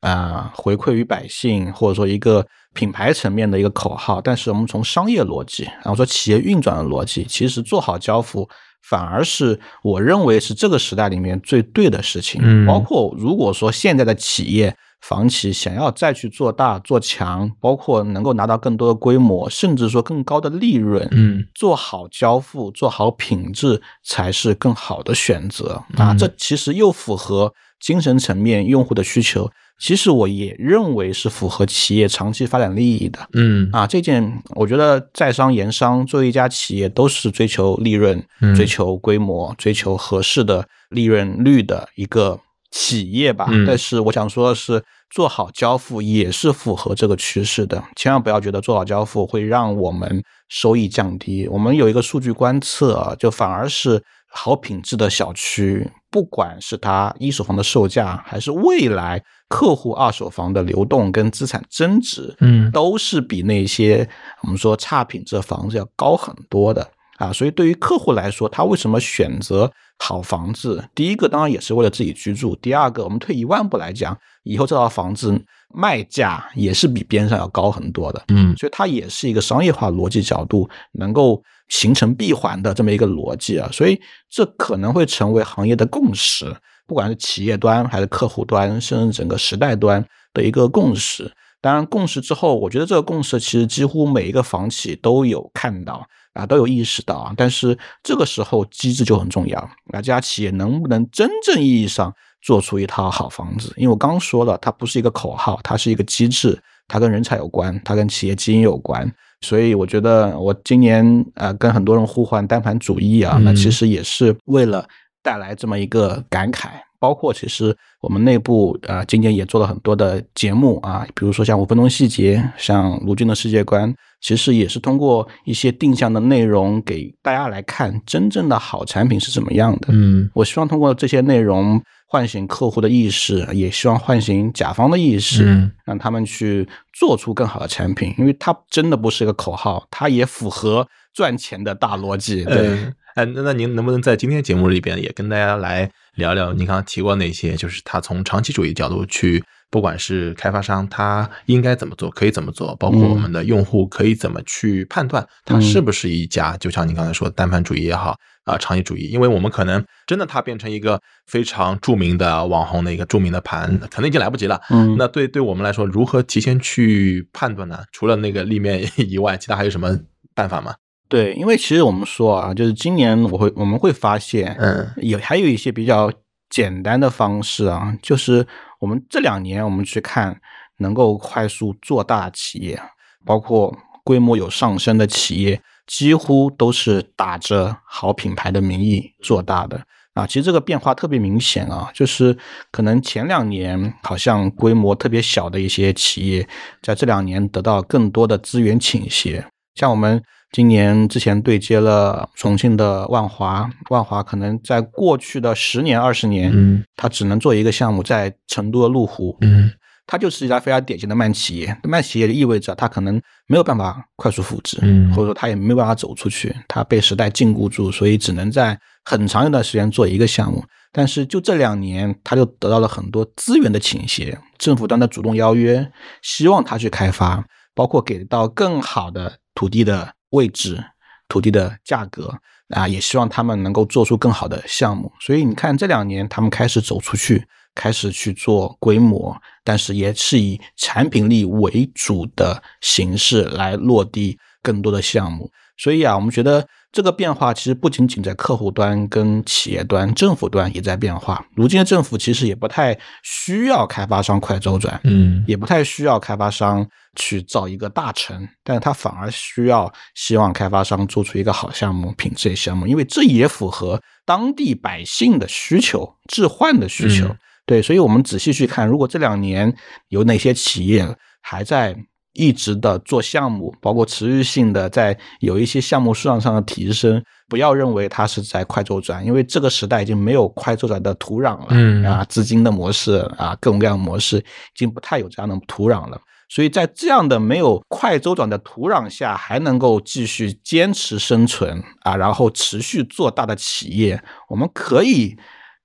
[0.02, 8.46] 啊回馈于百姓，或者说一个品牌层面的一个口号，但是我们从商业逻辑，然后说企业运转的逻辑，其实做好交付。
[8.88, 12.40] 反而是我认为是这个时代里面最对的事情。
[12.42, 26.14] 嗯，包括如果说现在的企业房企想要再去做大做强，包括能够拿到更多的规模，甚至说更高的利润，嗯，做好交付，做好品质才是更好的选择啊。
[26.14, 29.50] 这其实又符合精神层面用户的需求。
[29.78, 38.20] 其实我也认为是符合企业长期发展利益的，嗯啊，这件我觉得在商言商，作为一家企业都是追求利润、
[38.56, 42.40] 追求规模、追求合适的利润率的一个
[42.72, 43.48] 企业吧。
[43.66, 51.46] 但是我想说的是，做好交付也是符合这个趋势的，千万不要觉得做好交付会让我们收益降低。
[51.46, 54.02] 我们有一个数据观测，啊就反而是。
[54.30, 64.08] 好品质的小区，不管是它一手房的售价，还是未来客户二手房的流动跟资产增值，嗯，都是比那些
[64.42, 66.86] 我们说差品质的房子要高很多的
[67.16, 67.32] 啊。
[67.32, 70.86] 所以对于客户来说，他为什么选择好房子？
[70.94, 75.34] 第一个当然也是为了自己居住，第二个我们退一万步来讲，以后这套房子
[75.74, 81.42] 卖价也是比边上要高很多的，嗯，所以它也是一个商业化逻辑角度能够。
[81.68, 84.00] 形成闭环的这么一个逻辑啊，所以
[84.30, 91.30] 这可能会成为行业的共识，不管是企业端还是客户端，甚至整个时代端的一个共识。
[91.60, 97.34] 当然，共识之后，我觉得这个共识其实几乎每一个房企都有看到啊，都有意识到啊。
[97.36, 103.74] 但是这个时候机制就很重要，啊，这家企业能不能真正意义上做出一套好房子？
[103.76, 109.12] 因为我刚说了，它不是一个口号，它是一个机制，它跟人才有关，它跟企业基因有关。
[109.40, 114.86] 所以我觉得，我今年呃跟很多人互换单盘主义啊，那其实也是为了
[115.22, 116.68] 带来这么一个感慨。
[117.00, 129.90] 包括其实我们内部啊，今年也做了很多的节目啊，比如说像五分钟细节，像卢军的世界观，其实也是通过一些定向的内容给大家来看真正的好产品是怎么样的。
[129.92, 131.80] 嗯，我希望通过这些内容。
[132.10, 142.44] 唤醒客户的意识，也希望唤醒甲方的意识，让他们去做出更好的产品，因为它真的不是一个口号，它也符合赚钱的大逻辑。
[142.44, 149.44] 对，哎，那那您能不能在今天节目里边也跟大家来聊聊您刚刚提过那些，就是他从长期主义角度去。
[149.70, 164.60] 不管是开发商，他应该怎么做，可以怎么做，包括我们的用户可以怎么去判断，它是不是一家，就像你刚才说单盘主义也好啊，长期主义，因为我们可能真的它变成一个非常著名的网红的一个著名的盘，可能已经来不及了。
[164.70, 167.80] 嗯，那对对我们来说，如何提前去判断呢？
[167.92, 169.98] 除了那个立面 以外，其他还有什么
[170.34, 170.74] 办法吗？
[171.10, 176.12] 对，因为其实我们说啊，就是今年我会我们会发现，嗯，有还有一些比较
[176.50, 178.46] 简单的方式啊，就是。
[178.80, 180.40] 我们这两年，我们去看
[180.76, 182.80] 能够快速做大企业，
[183.24, 189.84] 包括规模有上升的企业，几乎都是打着好品牌的名义做大的
[190.14, 190.24] 啊。
[190.24, 192.38] 其实这个变化特别明显啊，就是
[192.70, 196.48] 可能前两年好像规模特别小的一些企业，
[196.80, 200.22] 在这两年得到更多的资源倾斜，像我们。
[200.50, 209.70] 今年之前对接了重庆的万华，万华可能在过去的十年二十年，嗯，它只能做一个项目，在成都的麓湖，嗯，
[210.06, 211.78] 它就是一家非常典型的慢企业。
[211.82, 220.64] 慢企业意味着它可能没有办法快速复制，嗯，或者说它也没有办法走出去，它被时代禁锢住，所以只能在很长一段时间做一个项目。
[220.90, 230.14] 但是就这两年，他就得到了很多资源的倾斜，政府端的主动邀约，希望他去开发，包括给到更好的土地的。
[230.30, 230.82] 位置、
[231.28, 232.34] 土地的价格
[232.70, 235.12] 啊，也希望他们能够做出更好的项目。
[235.20, 245.50] 所以你看，这两年他们开始走出去，开始去做规模，但是也是以产品力为主的形式来落地更多的项目。
[245.76, 246.68] 所以啊，我们觉得。
[246.90, 251.44] 这个变化其实不仅仅在客户端、跟企业端、政府端也在变化。
[251.54, 267.36] 如今的政府其实也不太需要开发商快周转，嗯，也不太需要开发商去造一个大城，但是他反而需要希望开发商做出一个好项目、品质项目，因为这也符合当地百姓的需求、置换的需求。
[267.66, 269.76] 对，所以我们仔细去看，如果这两年
[270.08, 271.06] 有哪些企业
[271.42, 271.94] 还在
[272.32, 284.42] 一直的做项目，包括持续性的在有一些项目数量上的提升，不要认为它是在快周转，因为这个时代已经没有快周转的土壤了，嗯啊，资金的模式啊，各种各样的模式已
[284.76, 286.20] 经不太有这样的土壤了。
[286.50, 295.36] 所以在这样的没有快周转的土壤下，还能够继续坚持生存啊，然后持续做大的企业，我们可以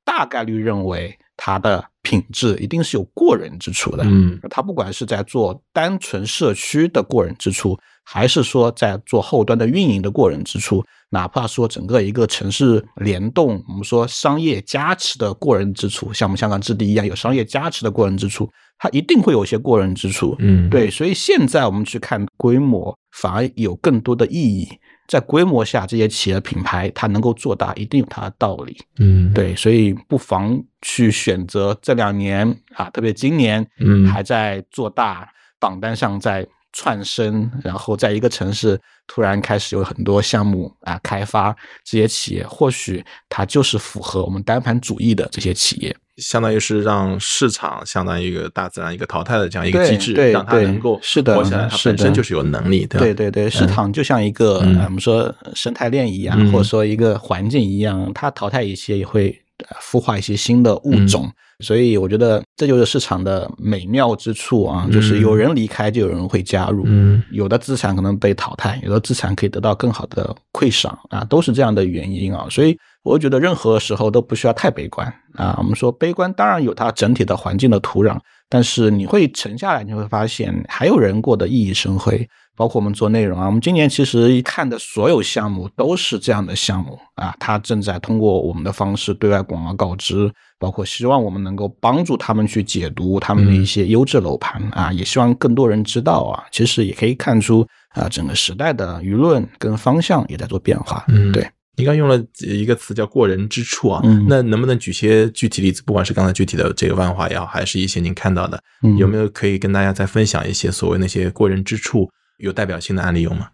[0.06, 4.04] 大概率认为它的品质一定是有过人之处的。
[4.06, 20.36] 嗯它不管是在做单纯社区的过人之处，还是说在做后端的运营的过人之处，哪怕说整个一个城市联动，我们说商业加持的过人之处，像我们香港置地一样有商业加持的过人之处，它一定会有一些过人之处。
[20.40, 24.68] 嗯，对，所以现在我们去看规模，反而有更多的意义。
[25.06, 28.78] 在规模下，这些企业品牌它能够做大，一定有它的道理。
[29.00, 35.28] 嗯，对，所以不妨去选择这两年啊，特别今年，嗯还在做大，
[35.60, 45.96] 榜单上在窜升，然后在一个城市突然开始有很多项目啊开发，这些企业或许它就是符合我们单盘主义的这些企业。
[46.18, 53.00] 相当于是让市场相当于一个大自然一个淘汰的这样一个机制，让它能够是的活下来，它本身就是有能力，的？
[53.00, 59.36] 对对对，市场就像一个、嗯呃我们说生态链一样，嗯或者说一个环境一样，它淘汰一些也会
[59.68, 61.32] 呃孵化一些新的物种。
[61.64, 72.46] 所以我觉得这就是市场的美妙之处啊，就是有人离开就有人会加入，嗯有的资产可能被淘汰，有的资产可以得到更好的馈赏啊，都是这样的原因啊。
[72.52, 75.56] 所以我觉得任何时候都不需要太悲观啊。
[75.58, 82.28] 我们说悲观当然有它整体的环境的土壤，但是你会沉下来，你会发现还有人过得熠熠生辉。
[82.56, 96.44] 包括我们做内容啊，我们今年其实看的所有项目都是这样的项目啊，它正在通过我们的方式对外广而告知，包括希望我们能够帮助他们去解读他们的一些优质楼盘啊，也希望更多人知道啊。
[96.52, 101.06] 其实也可以看出啊，整个时代的舆论跟方向也在做变化。
[101.08, 101.48] 嗯对。
[101.76, 105.82] 你刚用了一个词叫“过人之处”啊，嗯那能不能举些具体例子？
[105.84, 113.50] 不管是刚才具体的这个万华也好，还是一些您看到的，嗯有没有可以跟大家再分享一些所谓那些过人之处有代表性的案例有吗？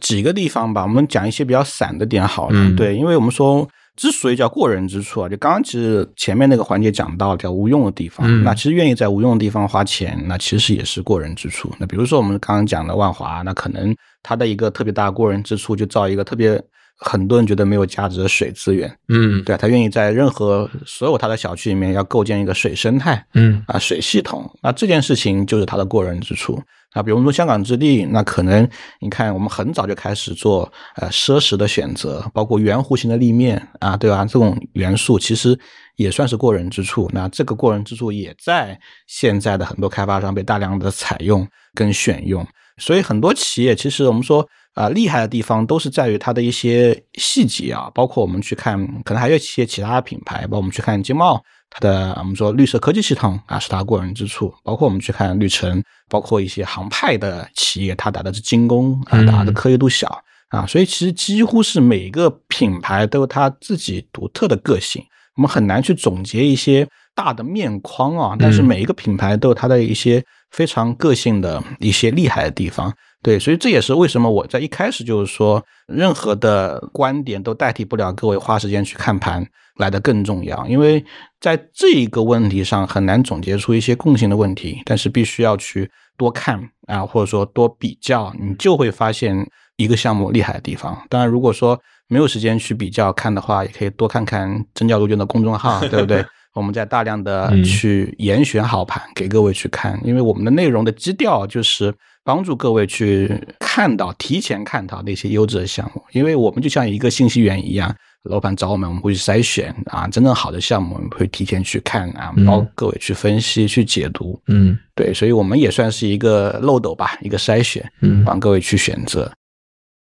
[0.00, 2.58] 几个地方吧，我们讲一些比较散的点好了。
[2.58, 3.66] 嗯对，因为我们说
[3.96, 11.72] 之所以叫过人之处啊，就刚刚其实前面那个环节讲到叫无用的地方，嗯那其实愿意在无用的地方花钱，那其实也是过人之处。
[11.78, 16.60] 那比如说我们刚刚讲的万华，那可能它的一个特别大的过人之处，就造一个特别
[16.98, 18.92] 很多人觉得没有价值的水资源。
[19.08, 23.24] 嗯对，他愿意在任何所有他的小区里面要构建一个水生态。
[23.34, 26.60] 嗯啊水系统，那这件事情就是他的过人之处。
[26.94, 28.66] 啊，比如说香港置地，那可能
[29.00, 34.24] 你看我们很早就开始做呃奢侈的选择，包括圆弧形的立面啊，对吧？
[34.24, 35.58] 这种元素其实
[35.96, 37.10] 也算是过人之处。
[37.12, 42.46] 那这个过人之处也在现在的很多开发商被大量的采用跟选用。
[42.78, 51.40] 所以很多企业其实我们说啊、厉害的地方都是在于它的一些细节啊，包括我们去看，可能还有一些其他品牌，包括我们去看金茂，
[51.74, 65.04] 它的我们说绿色科技系统啊是它过人之处，包括我们去看绿城，包括一些航派的企业，它打的是精工啊，嗯打的颗粒度小啊，所以其实几乎是每个品牌都有它自己独特的个性，
[65.36, 68.66] 我们很难去总结一些大的面框啊，但是嗯。
[68.66, 72.94] 每一个品牌都有它的一些非常个性的一些厉害的地方。
[73.22, 79.44] 对，所以这也是为什么我在一开始就是说，任何的观点都代替不了各位花时间去看盘
[79.76, 81.04] 来的更重要，因为
[81.40, 89.36] 在这一个问题上很难总结出一些共性的问题，但是必须要去多看啊，或者说多比较，你就会发现
[89.76, 90.96] 一个项目厉害的地方。
[91.08, 96.24] 当然，如果说没有时间去比较看的话，也可以多看看真教杜鹃的公众号，对不对？
[96.54, 107.92] 我们在大量的嗯去严选好盘给各位去看，因为我们的内容的基调就是帮助各位去看到、提前看到那些优质的项目，因为我们就像一个信息源一样，
[108.24, 114.40] 楼盘找我们，我们会去筛选啊，真正好的项目我们会提前去看啊，嗯帮各位去分析、去解读。
[114.46, 119.30] 嗯对，所以我们也算是一个漏斗吧，一个筛选，嗯帮各位去选择。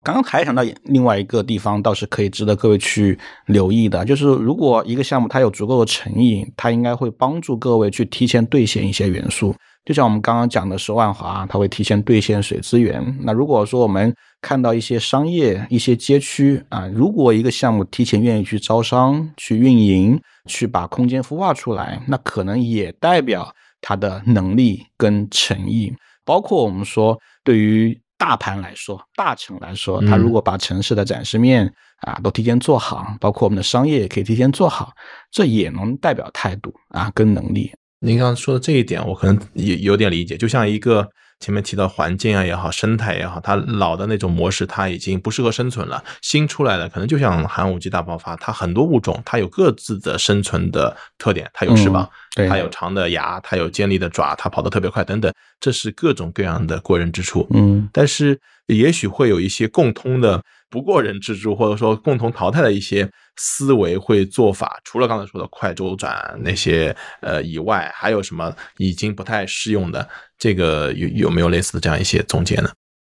[0.04, 9.54] 刚刚还想到另外一个地方，倒是可以值得各位去留意的，就是如果一个项目它有足够的诚意，它应该会帮助各位去提前兑现一些元素。
[9.84, 13.04] 就像我们刚刚讲的是万华，它会提前兑现水资源。
[13.22, 25.92] 那如果说我们看到一些商业、一些街区啊，如果一个项目提前愿意去招商、去运营、去把空间孵化出来，那可能也代表它的能力跟诚意。
[26.24, 34.92] 包括我们说，对于大盘来说，大城来说，它如果把城市的展示面啊都提前做好，包括我们的商业也可以提前做好，
[35.32, 37.72] 这也能代表态度啊跟能力。
[37.98, 41.08] 您刚刚说的这一点，我可能也有点理解，就像一个
[41.40, 46.04] 前面提到环境啊也好，生态也好，它老的那种模式它已经不适合生存了。
[46.20, 57.46] 新出来的可能就像寒武纪大爆发，它很多物种它有各自的生存的特点，它有翅膀，它有长的牙，它有尖利的爪，它跑得特别快等等，这是各种各样的过人之处。
[57.52, 63.06] 嗯，但是也许会有一些共通的不过人之处，或者说共同淘汰的一些
[63.36, 70.08] 思维会做法，除了刚才说的快周转那些呃以外，还有什么已经不太适用的？
[70.38, 72.70] 这个有有没有类似的这样一些总结呢？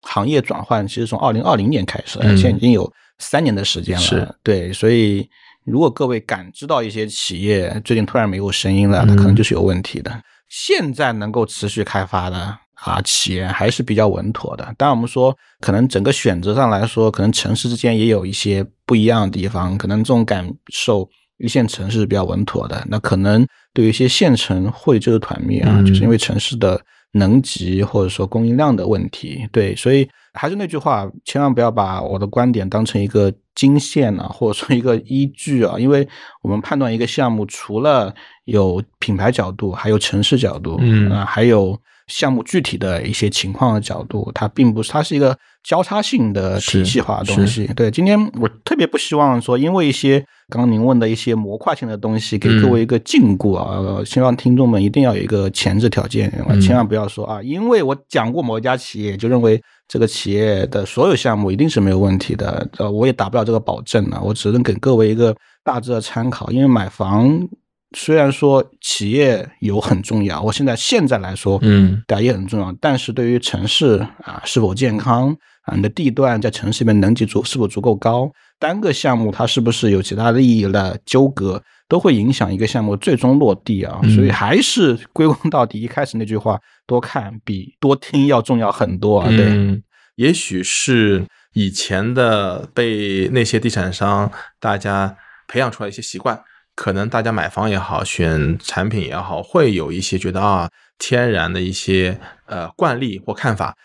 [0.02, 4.02] 行业转换其实从二零二零年开始，现在已经有三年的时间了。
[4.02, 5.28] 是，对，所以
[5.64, 10.12] 如果各位感知到一些企业最近突然没有声音了，它可能就是有问题的。
[10.48, 14.64] 现在能够持续开发的啊，企业还是比较稳妥的。
[14.76, 19.78] 当然，我们说可能整个选择上来说，可能城市之间也有一些不一样的地方。
[19.78, 21.08] 可能这种感受，
[21.38, 22.84] 一线城市是比较稳妥的。
[22.88, 26.80] 那可能对于一些县城会就是团灭啊，就是因为城市的。
[27.12, 36.08] 能级或者说供应量的问题，对，所以还是那句话，千万不要把我的观点当成一个经线啊，或者说一个依据啊，因为
[36.42, 38.14] 我们判断一个项目，除了
[38.46, 41.10] 有品牌角度，还有城市角度，嗯。
[41.10, 47.66] 啊，还有项目具体的一些情况的角度，它并不是，它是一个交叉性的体系化的东西。
[47.74, 50.24] 对，今天我特别不希望说，因为一些。
[50.48, 54.04] 刚刚您问的一些模块性的东西，给各位一个禁锢啊！
[54.04, 59.58] 希望听众们一定要有一个前置条件，千万不要说啊，因为我讲过某一家企业，就认为
[59.88, 62.68] 这个企业的所有项目一定是没有问题的。
[62.76, 65.34] 呃，我也打不了这个保证啊，我只能给各位一个
[65.64, 66.50] 大致的参考。
[66.50, 67.48] 因为买房
[67.96, 78.30] 虽然说企业有很重要，我现在现在来说，嗯，大家也很重要，但是对于城市啊是否健康啊，你的地段在城市里面能级足是否足够高？
[78.58, 84.00] 单个项目它是不是有其他利益的纠葛，都会影响一个项目最终落地啊。
[84.14, 89.28] 所以还是 归功到底，一开始那句话，多看比多听要重要很多啊。
[89.28, 89.82] 对，
[90.16, 96.40] 也许是以前的被那些地产商大家培养出来一些习惯，
[96.74, 103.76] 可能大家买房也好，选产品也好，会有一些觉得啊，天然的一些呃惯例或看法。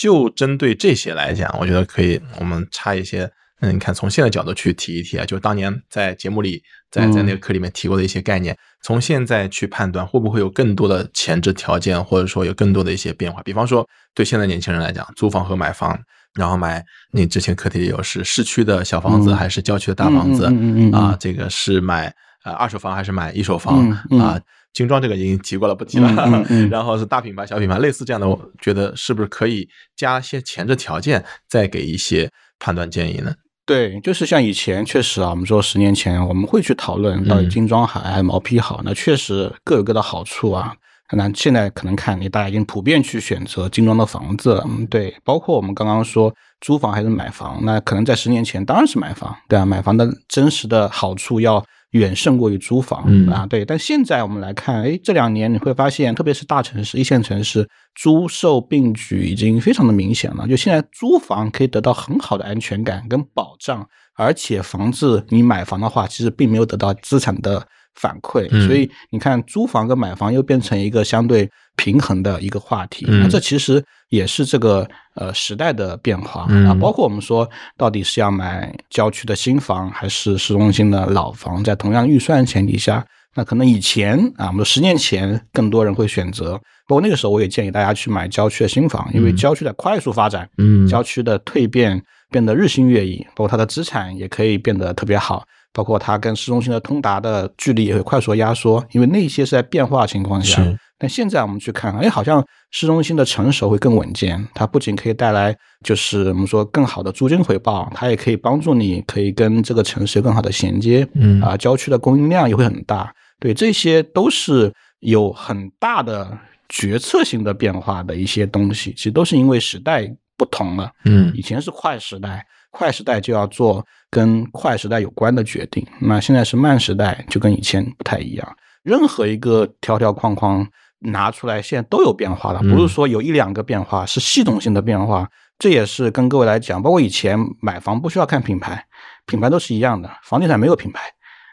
[0.00, 3.30] 就针对这些来讲，我觉得可以，我们插一些。
[3.60, 13.40] 嗯，你看，从现在角度去提一提啊，就当年在节目里，在在那个课里面提过的一些概念，从现在去判断会不会有更多的前置条件，或者说有更多的一些变化。
[13.42, 15.98] 比方说，对现在年轻人来讲，租房和买房，
[16.34, 20.44] 然后买你之前课题里有是市区的小房子还是郊区的大房子
[20.92, 21.16] 啊？
[21.18, 22.14] 这个是买
[22.44, 23.88] 呃二手房还是买一手房
[24.20, 24.38] 啊？
[24.76, 26.44] 精装这个已经提过了，不提了。
[26.70, 29.66] 然后是大品牌、小品牌，类似这样的，我觉得是不是可以
[29.96, 33.32] 加些前置条件，再给一些判断建议呢？
[33.64, 40.74] 对，就是像以前确实啊，我们说十年前我们会去讨论到底精装好还是毛坯好，那确实各有各的好处啊。
[41.12, 51.64] 那现在可能看你大家已经普遍去选择精装的房子，嗯，对，包括我们刚刚说租房还是买房，那可能在十年前当然是买房，对啊，买房的真实的好处要。
[51.92, 53.64] 远胜过于租房啊，对。
[53.64, 60.46] 但现在我们来看，哎，这两年你会发现，特别是大城市、一线城市，租售并举已经非常的明显了。
[60.46, 67.66] 就现在租房可以得到很好的安全感跟保障，而且房子你买房的话，其实并没有得到资产的
[67.96, 73.04] 反馈，所以你看租房跟买房又变成一个相对平衡的一个话题。
[73.08, 74.88] 那这其实也是这个。
[75.18, 81.64] 呃，时代的变化啊，包括我们说，到底是要买郊区的新房，还是市中心的老房？
[81.64, 83.02] 在同样预算前提下，
[83.34, 86.52] 那可能以前啊，我们十年前更多人会选择，
[86.86, 91.98] 包括那个时候，我也建议大家去买郊区的新房，因为郊区的快速发展，嗯，郊区的蜕变
[92.30, 100.62] 变得日新月异，包括它的资产也可以变得特别好，包括它跟市中心的通达的距离也会快速压缩，因为那些是在变化情况下。
[100.98, 104.42] 但现在我们去看，哎，好像市中心的成熟会更稳健。
[104.54, 105.54] 它不仅可以带来，
[105.84, 111.06] 就是我们说更好的租金回报，它也可以帮助你，可以跟这个城市有更好的衔接。
[111.12, 113.12] 嗯啊，郊区的供应量也会很大。
[113.38, 116.38] 对，这些都是有很大的
[116.70, 118.94] 决策性的变化的一些东西。
[118.96, 120.90] 其实都是因为时代不同了。
[121.04, 125.86] 嗯，以前是快时代，快时代就要做跟快时代有关的决定。
[126.00, 128.56] 那现在是慢时代，就跟以前不太一样。
[128.82, 130.66] 任何一个条条框框。
[131.00, 135.28] 拿出来，现在都有变化了，不是说有一两个变化，是系统性的变化。
[135.58, 138.82] 这也是跟各位来讲，包括以前买房不需要看品牌，
[139.26, 141.02] 品牌都是一样的，房地产没有品牌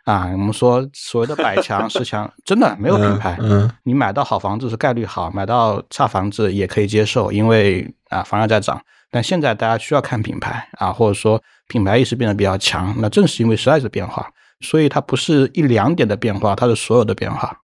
[0.05, 0.29] 啊。
[0.31, 3.37] 我们说所谓的百强十强，真的没有品牌。
[3.41, 8.81] 嗯，你买到好房子是概率好，买到差房子也可以接受，因为啊房价在涨。
[9.13, 14.27] 但现在大家需要看品牌啊，或者说品牌意识变得比较强，那正是因为时代的变化，
[14.61, 17.55] 所以它不是一两点的变化，它是所有的变化。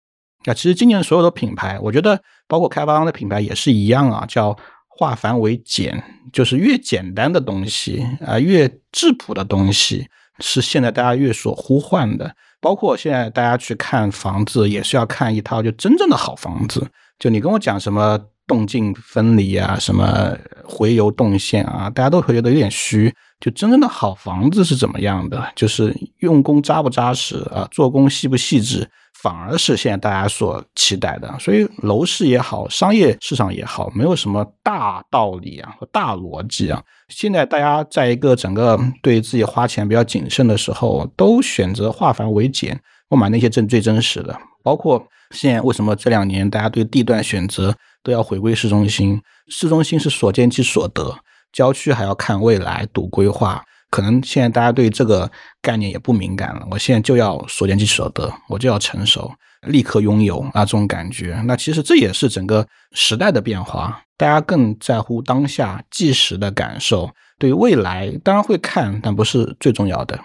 [0.45, 4.55] 啊，其实今年所有的品牌，我觉得包括开发商的品牌也是一样啊，叫
[4.87, 10.07] 化繁为简，就是越简单的东西啊，越质朴的东西
[10.39, 12.35] 是现在大家越所呼唤的。
[12.61, 16.87] 包括现在大家去看房子，也是要看一套就真正的好房子。
[17.17, 18.19] 就你跟我讲什么
[18.49, 20.35] 动静分离啊，什么
[20.65, 23.13] 回游动线啊，大家都会觉得有点虚。
[23.39, 25.41] 就真正的好房子是怎么样的？
[25.55, 28.85] 就是用工扎不扎实啊，做工细不细致，
[29.21, 31.33] 反而是现在大家所期待的。
[31.39, 36.83] 所以楼市也好，商业市场也好，没有什么大道理啊和大逻辑啊。
[37.07, 42.77] 现在大家在一个整个对自己花钱比较谨慎的时候，都选择化繁为简，
[43.07, 44.37] 我买那些真最真实的。
[44.61, 47.73] 包括现在为什么这两年大家对地段选择
[48.03, 49.21] 都要回归市中心？
[49.47, 51.17] 市中心是所见即所得。
[51.51, 55.31] 郊区还要看未来赌规划，可能现在大家对这个
[55.61, 56.67] 概念也不敏感了。
[56.69, 59.31] 我现在就要所见即所得，我就要成熟，
[59.61, 61.41] 立刻拥有啊，这种感觉。
[61.45, 67.09] 那其实这也是整个时代的变化，大家更在乎当下即时的感受。
[67.39, 70.19] 对于未来，当然会看，但不是最重要的。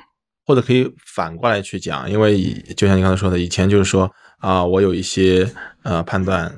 [0.45, 4.11] 或者可以反过来去讲，因为就像你刚才说的，以前就是说
[4.41, 5.51] 啊，我有一些
[5.85, 6.55] 呃判断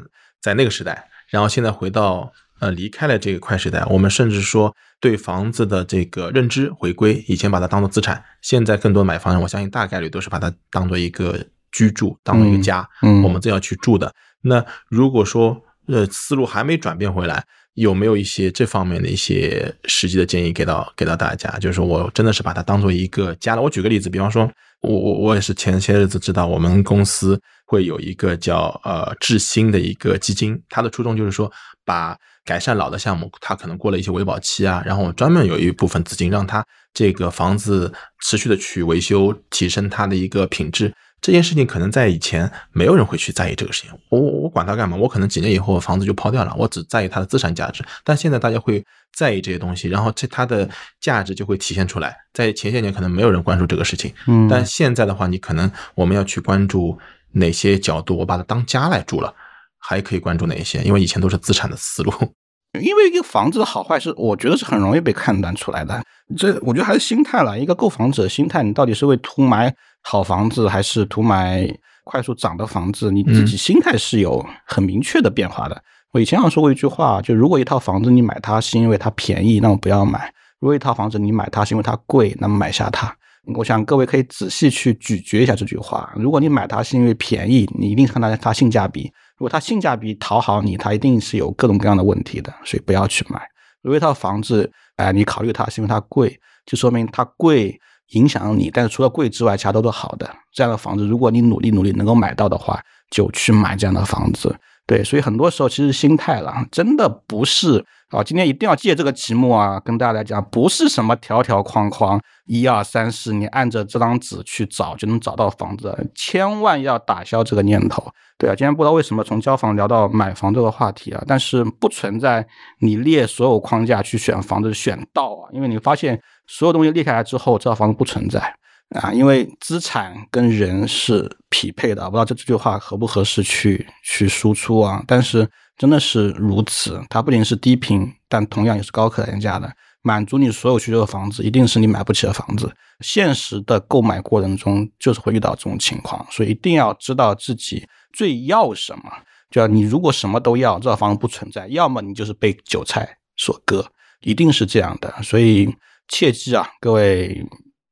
[0.46, 2.32] 在那个时代，然后现在回到。
[2.58, 11.38] 呃，离开了这个快时代，我们甚至说对房子的这个认知回归，以前把它当做资产，现在更多买房人，我相信大概率都是把它当做一个
[11.70, 14.10] 居住，当做一个家，嗯，我们这要去住的。
[14.40, 17.44] 那如果说呃思路还没转变回来，
[17.74, 21.50] 有没有一些这方面的一些实际的建议给到给到大家？
[21.58, 23.60] 就是说我真的是把它当做一个家了。
[23.60, 31.52] 我举个例子，比方说，我我我也是前些日子知道，我们公司会有一个叫呃智新的一个基金，它的初衷就是说
[31.84, 36.64] 把改善老的项目，它可能过了一些维保期啊，然后我专门有一部分资金让它
[36.94, 37.92] 这个房子
[38.24, 40.94] 持续的去维修，提升它的一个品质。
[41.20, 44.96] 这件事情可能在以前没有人会去在意这个事情，我我管它干嘛？
[44.96, 47.82] 我可能几年以后房子就抛掉了，我只在意它的资产价值。
[48.04, 48.84] 但现在大家会
[49.16, 50.68] 在意这些东西，然后这它的
[51.00, 52.14] 价值就会体现出来。
[52.34, 56.96] 在前些年可能没有人关注这个事情，嗯，但现在的话，你可能我们要去关注
[57.36, 59.32] 哪些角度，我把它当家来住了。
[59.78, 60.82] 还可以关注哪一些？
[60.82, 62.12] 因为以前都是资产的思路。
[62.82, 66.02] 因为一个房子的好坏是，我觉得是很容易被判断出来的。
[66.36, 67.58] 这我觉得还是心态了。
[67.58, 69.72] 一个购房者的心态，你到底是为图买
[70.02, 71.66] 好房子，还是图买
[72.04, 73.12] 快速涨的房子？
[73.12, 75.82] 你自己心态是有很明确的变化的。
[76.12, 80.18] 我以前像说过一句话，就如果一套房子你买它是因为它便宜，那么不要买；
[80.58, 83.16] 如果一套房子你买它是因为它贵，那么买下它。
[83.54, 86.12] 我想各位可以仔细去咀嚼一下这句话。
[86.16, 89.12] 如果你买它是因为便宜，你一定看它它性价比。
[89.38, 93.40] 如果它性价比讨好你，它一定是有各种各样的问题的，所以不要去买。
[93.82, 97.78] 如果一套房子，哎，你考虑它是因为它贵，就说明它贵
[98.08, 98.70] 影响你。
[98.72, 100.28] 但是除了贵之外，其他都是好的。
[100.52, 102.80] 这样的房子，如果你努力努力能够买到的话，
[103.10, 104.56] 就去买这样的房子。
[104.86, 108.22] 对，所以很多时候其实心态了，真的不是啊。
[108.22, 118.02] 今天一定要借这个题目啊，跟大家来讲，不是什么条条框框，一二三四，你按着这张纸去找就能找到房子，千万要打消这个念头。
[118.38, 122.46] 对啊，今天不知道为什么从交房聊到买房这个话题啊，但是不存在
[122.80, 128.54] 你列所有框架去选房子选到啊，因为你发现所有东西列下来之后，这套房子不存在
[128.90, 139.70] 啊，因为资产跟人是匹配的，不知道这这句话合不合适去去输出啊，但是真的是如此，它不仅是低频，但同样也是高可单价的，
[140.02, 142.72] 满足你所有需求的房子，一定是你买不起的房子。
[143.00, 147.86] 现实的购买过程中就是会遇到这种情况，所以一定要知道自己。
[148.12, 149.02] 最要什么？
[149.50, 153.86] 就你如果什么都要，这套房子不存在；要么你就是被韭菜所割，
[154.22, 155.12] 一定是这样的。
[155.22, 155.68] 所以
[156.08, 157.44] 切记啊，各位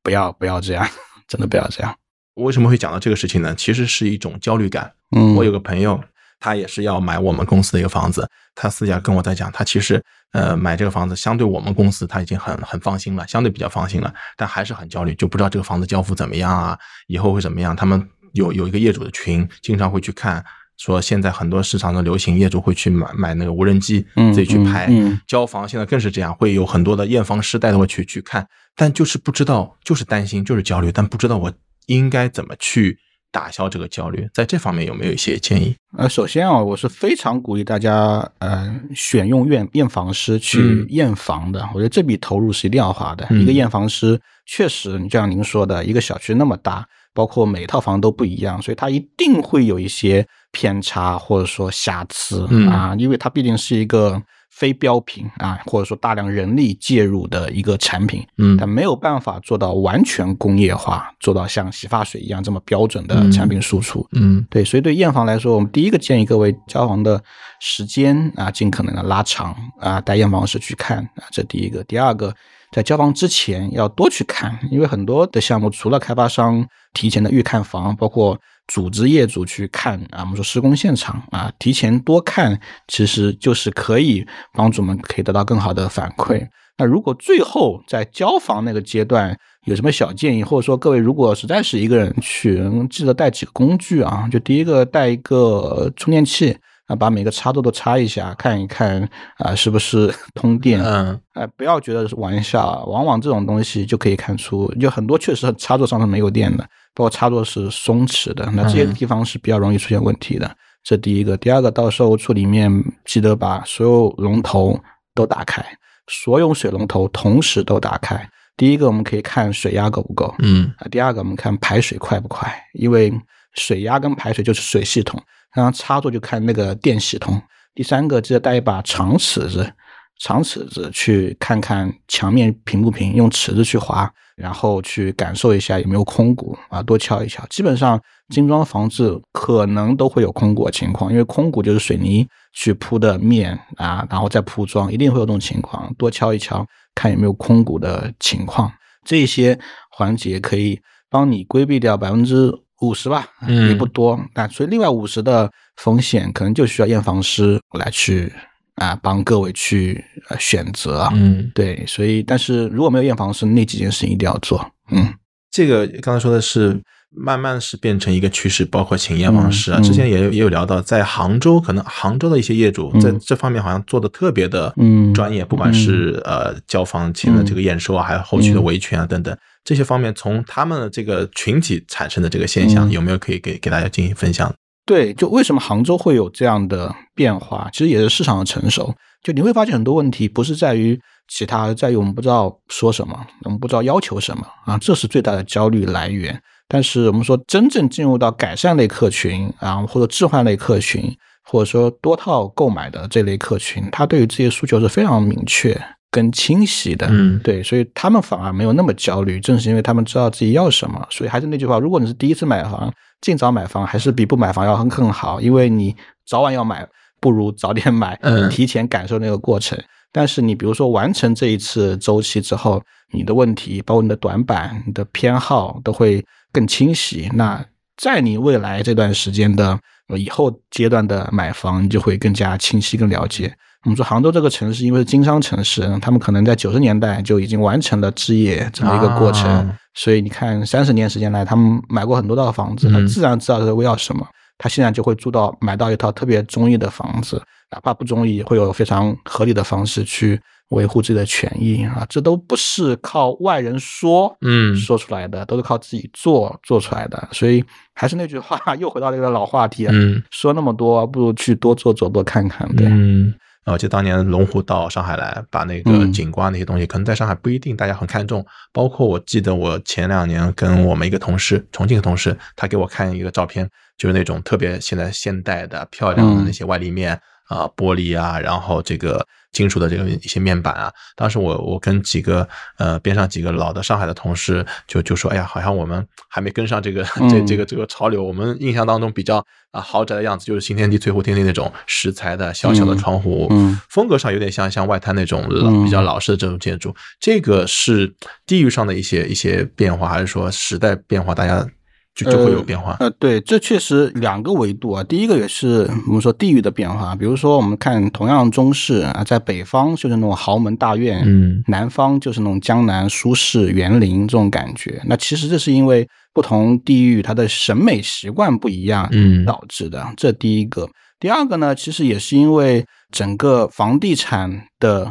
[0.04, 0.88] 不要不要这样，
[1.26, 1.92] 真的不要这样。
[2.34, 3.52] 我为什么会讲到这个事情呢？
[3.56, 4.92] 其实是一种焦虑感。
[5.16, 6.00] 嗯，我有个朋友，
[6.38, 10.00] 他也是要买我们公司的一个房子，他私下跟我在讲，他其实
[10.32, 16.78] 呃买这个房子，相对我们公司他已经很很放心了，相对比较放心了，但还是很焦虑，就不知道这个房子交付怎么样啊，
[17.08, 17.74] 以后会怎么样？
[17.74, 18.08] 他们。
[18.34, 20.44] 有有一个业主的群，经常会去看，
[20.76, 24.90] 说现在很多市场的流行，业主会去买买那个无人机，自己去拍。
[25.24, 28.44] 交房现在更是这样，会有很多的验房师带着我去去看，
[28.76, 31.52] 但就是不知道，就是担心，就是焦虑，但不知道我
[31.86, 32.98] 应该怎么去
[33.30, 34.28] 打消这个焦虑。
[34.32, 35.74] 在这方面有没有一些建议？
[35.96, 41.60] 呃，首先啊，我是非常鼓励大家，呃，选用验验房师去验房的。
[41.74, 43.26] 我觉得这笔投入是一定要花的。
[43.36, 46.86] 一个验房师确实，就像您说的，一个小区那么大。
[47.16, 54.20] 包括每一套房都不一样，所以它一定会有一些偏差或者说瑕疵啊，因为它毕竟是一个
[54.54, 64.06] 非标品啊，或者说大量人力介入的一个产品，嗯它没有办法做到完全工业化，做到像洗发水一样这么标准的产品输出。
[64.12, 67.20] 嗯对，所以对验房来说，我们第一个建议各位交房的
[67.60, 71.82] 时间啊，尽可能的拉长啊，带验房师去看啊，这第一个。
[71.82, 72.32] 第二个，
[72.70, 82.58] 在交房之前要多去看，因为很多的项目除了开发商提前的预看房，包括组织业主去看啊，我们说施工现场啊，提前多看，
[82.88, 86.46] 其实就是可以帮助我们可以得到更好的反馈。
[86.76, 92.60] 那如果最后在交房那个阶段有什么小建议，或者说各位如果实在是一个人去，
[92.90, 94.28] 记得带几个工具啊。
[94.32, 96.56] 就第一个带一个充电器
[96.86, 99.08] 啊，把每个插座都插一下，看一看
[99.38, 100.82] 啊是不是 通电。
[100.82, 106.62] 嗯哎，不要觉得是玩笑，往往这种东西就可以看出，就很多确实插座上是没有电的，
[106.94, 110.56] 包括插座是松弛的，那这些地方是比较容易出现问题的。
[110.82, 112.70] 这第一个，第二个，到售后处里面
[113.06, 114.78] 记得把所有龙头
[115.14, 115.64] 都打开，
[116.08, 118.28] 所有水龙头同时都打开。
[118.56, 123.10] 第一个，我们可以看水压够不够，嗯啊，第二个我们看排水快不快，因为
[123.54, 125.20] 水压跟排水就是水系统，
[125.54, 127.40] 然后插座就看那个电系统。
[127.74, 129.72] 第三个，记得带一把长尺子，
[130.20, 137.44] 长尺子去看看墙面平不平，用尺子去划，然后去感受一下有没有空鼓啊，多敲一敲。
[137.50, 148.72] 基本上精装房子可能都会有空鼓情况，因为空鼓就是水泥去铺的面啊，然后再铺装，一定会有这种情况，多敲一敲，看有没有空鼓的情况。
[149.04, 149.58] 这些
[149.90, 150.80] 环节可以
[151.10, 152.52] 帮你规避掉百分之
[152.84, 154.18] 五十吧，嗯也不多。
[154.34, 158.32] 那所以另外五十的风险，可能就需要验房师来去
[158.76, 161.08] 啊帮各位去呃选择。
[161.14, 164.64] 嗯，对，所以但是如果没有验房师，那几件事情一定要做。
[164.90, 165.12] 嗯，
[165.50, 166.80] 这个刚才说的是
[167.16, 179.36] 慢慢是变成一个趋势，包括请验房师啊，嗯之前也有也有聊到，在杭州可能杭州的一些业主嗯在这方面好像做的特别的嗯专业，不管是呃交房前的这个验收啊，还有后续的维权啊等等。
[179.64, 184.52] 这些方面，从他们的这个群体产生的这个现象，嗯有没有可以给给大家进行分享？
[184.84, 188.94] 对，就为什么杭州会有这样的变化，其实也是市场的成熟。
[189.22, 196.38] 就你会发现很多问题不是在于其他，在于我们不知道说什么，我们不知道要求什么啊，这是最大的焦虑来源。
[196.66, 205.78] 但是我们说真正进入到改善类客群啊，或者置换类客群，或者说多套购买的这类客群，他对于这些诉求是非常明确
[206.10, 207.06] 跟清晰的。
[207.10, 211.06] 嗯对，所以他们反而没有那么焦虑，正是因为他们知道自己要什么。
[211.10, 215.94] 所以还是那句话，如果你是第一次买房，尽早买房还是比不买房要更更好，因为你
[216.26, 216.88] 早晚要买，
[217.20, 219.78] 不如早点买，嗯提前感受那个过程。
[220.12, 222.80] 但是你比如说完成这一次周期之后，
[223.12, 226.24] 你的问题，包括你的短板、你的偏好都会
[226.54, 227.28] 更清晰。
[227.34, 227.62] 那
[228.02, 229.78] 在你未来这段时间的
[230.08, 233.54] 呃以后阶段的买房，你就会更加清晰、更了解。
[233.84, 244.26] 我们说杭州这个城市，因为是经商城市，他们可能在九十年代就已经完成了置业这么一个过程，啊所以你看三十年时间来，他们买过很多套房子，他嗯自然知道他要什么。
[244.56, 250.40] 他现在就会住到买到一套特别中意的房子，哪怕不中意，会有非常合理的方式去
[250.70, 252.06] 维护自己的权益啊！
[252.08, 257.28] 这都不是靠外人说，嗯说出来的，都是靠自己做做出来的。
[257.32, 262.68] 所以还是那句话，又回到那个老话题啊，嗯说那么多，不如去多做做，多看看。
[262.76, 263.34] 对，嗯。
[263.64, 268.44] 啊我记得当年龙湖到上海来，把那个嗯景观那些东西，可能在上海不一定大家很看重。
[268.74, 277.18] 包括我记得我前两年跟我们一个同事，重庆的同事，他给我看一个照片，就是那种特别现在现代的漂亮的嗯那些外立面
[277.48, 280.92] 啊、玻璃啊，然后这个金属的这个一些面板啊。
[281.14, 288.22] 当时我我跟几个呃边上几个老的上海的同事就就说，哎呀，好像我们还没跟上这个这嗯这个这个潮流。
[288.22, 296.94] 我们印象当中比较啊豪宅的样子，就是新天地、翠湖天地那种石材的小小的嗯窗户，嗯风格上有点像像外滩那种老嗯比较老式的这种建筑。
[297.20, 298.14] 这个是
[298.46, 301.66] 地域上的一些一些变化，还是说时代变化，大家
[302.14, 302.96] 就就会有变化？
[303.00, 305.02] 呃，对，这确实两个维度啊。
[305.04, 315.02] 第一个也是我们说地域的变化，比如说我们看同样中式啊，在北方就是那种豪门大院，嗯南方就是那种江南舒适园林这种感觉。
[315.06, 320.06] 那其实这是因为不同地域它的审美习惯不一样，嗯导致的。
[320.16, 320.88] 这第一个。
[321.20, 325.10] 第二个呢，其实也是因为整个房地产的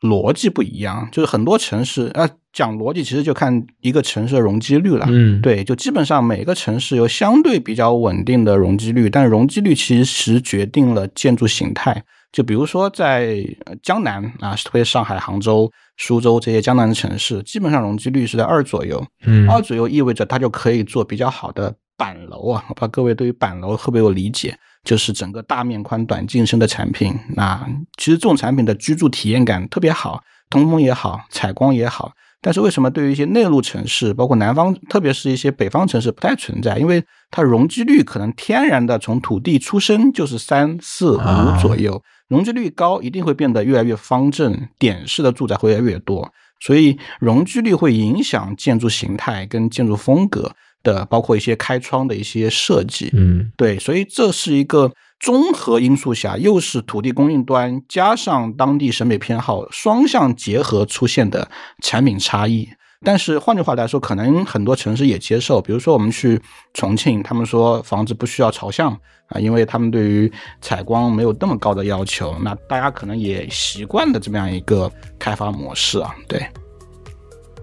[0.00, 5.06] 逻辑不一样，就是很多城市啊，讲逻辑其实就看一个城市的容积率了。
[5.10, 12.02] 嗯，对，就基本上每个城市有相对比较稳定的容积率，但容积率其实决定了建筑形态。
[12.32, 19.04] 就比如说在呃江南啊，特别上海、杭州、苏州这些江南的城市，基本上容积率是在二左右。
[19.26, 24.56] 嗯二左右意味着它就可以做比较好的板楼啊，我不知道各位对于板楼会不会有理解？
[24.84, 27.14] 就是整个大面宽、短进深的产品。
[27.36, 32.12] 那其实这种产品的居住体验感特别好，通风也好，采光也好。
[32.42, 36.78] 但是为什么对于一些内陆城市，包括南方，特别是一些北方城市不太存在？
[36.78, 50.50] 因为它容积率可能天然的从土地出生就是三四五左右，容积率高一定会变得越来越方正，点式的住宅会越来越多，所以容积率会影响建筑形态跟建筑风格
[50.82, 53.10] 的，包括一些开窗的一些设计。
[53.12, 54.92] 嗯，对，所以这是一个。
[55.22, 61.46] 综合因素下，又是土地供应端加上当地审美偏好双向结合出现的
[61.82, 62.66] 产品差异。
[63.04, 65.60] 但是换句话来说，可能很多城市也接受。
[65.60, 66.40] 比如说我们去
[66.72, 72.34] 重庆，他们说房子不需要朝向啊，因为他们对于采光没有那么高的要求。
[72.42, 76.42] 那大家可能也习惯了这么样一个开发模式啊，对。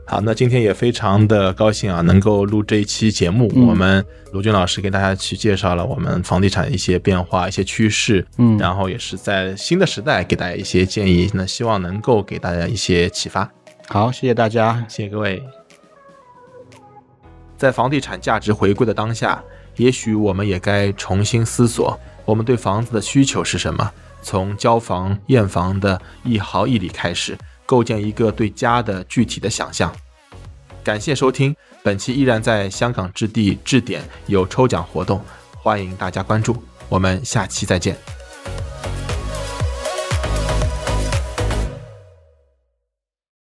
[0.09, 3.51] 好，那今天也非常的高兴啊，能够录这一期节目。
[3.67, 13.51] 我们卢军老师给大家去介绍了我们房地产一些变化、一些趋势，嗯，然后也是在新的时代给大家一些建议，那希望能够给大家一些启发。
[13.89, 15.43] 好，谢谢大家，谢谢各位。
[17.57, 19.43] 在房地产价值回归的当下，
[19.75, 23.91] 也许我们也该重新思索，我们对房子的需求是什么？
[24.21, 27.37] 从交房、验房的一毫一厘开始。
[27.67, 29.93] 构建一个对家的具体的想象。
[30.83, 36.63] 感谢收听，本期依然在香港置地置点有抽奖活动，欢迎大家关注。
[36.89, 38.16] 我们下期再见。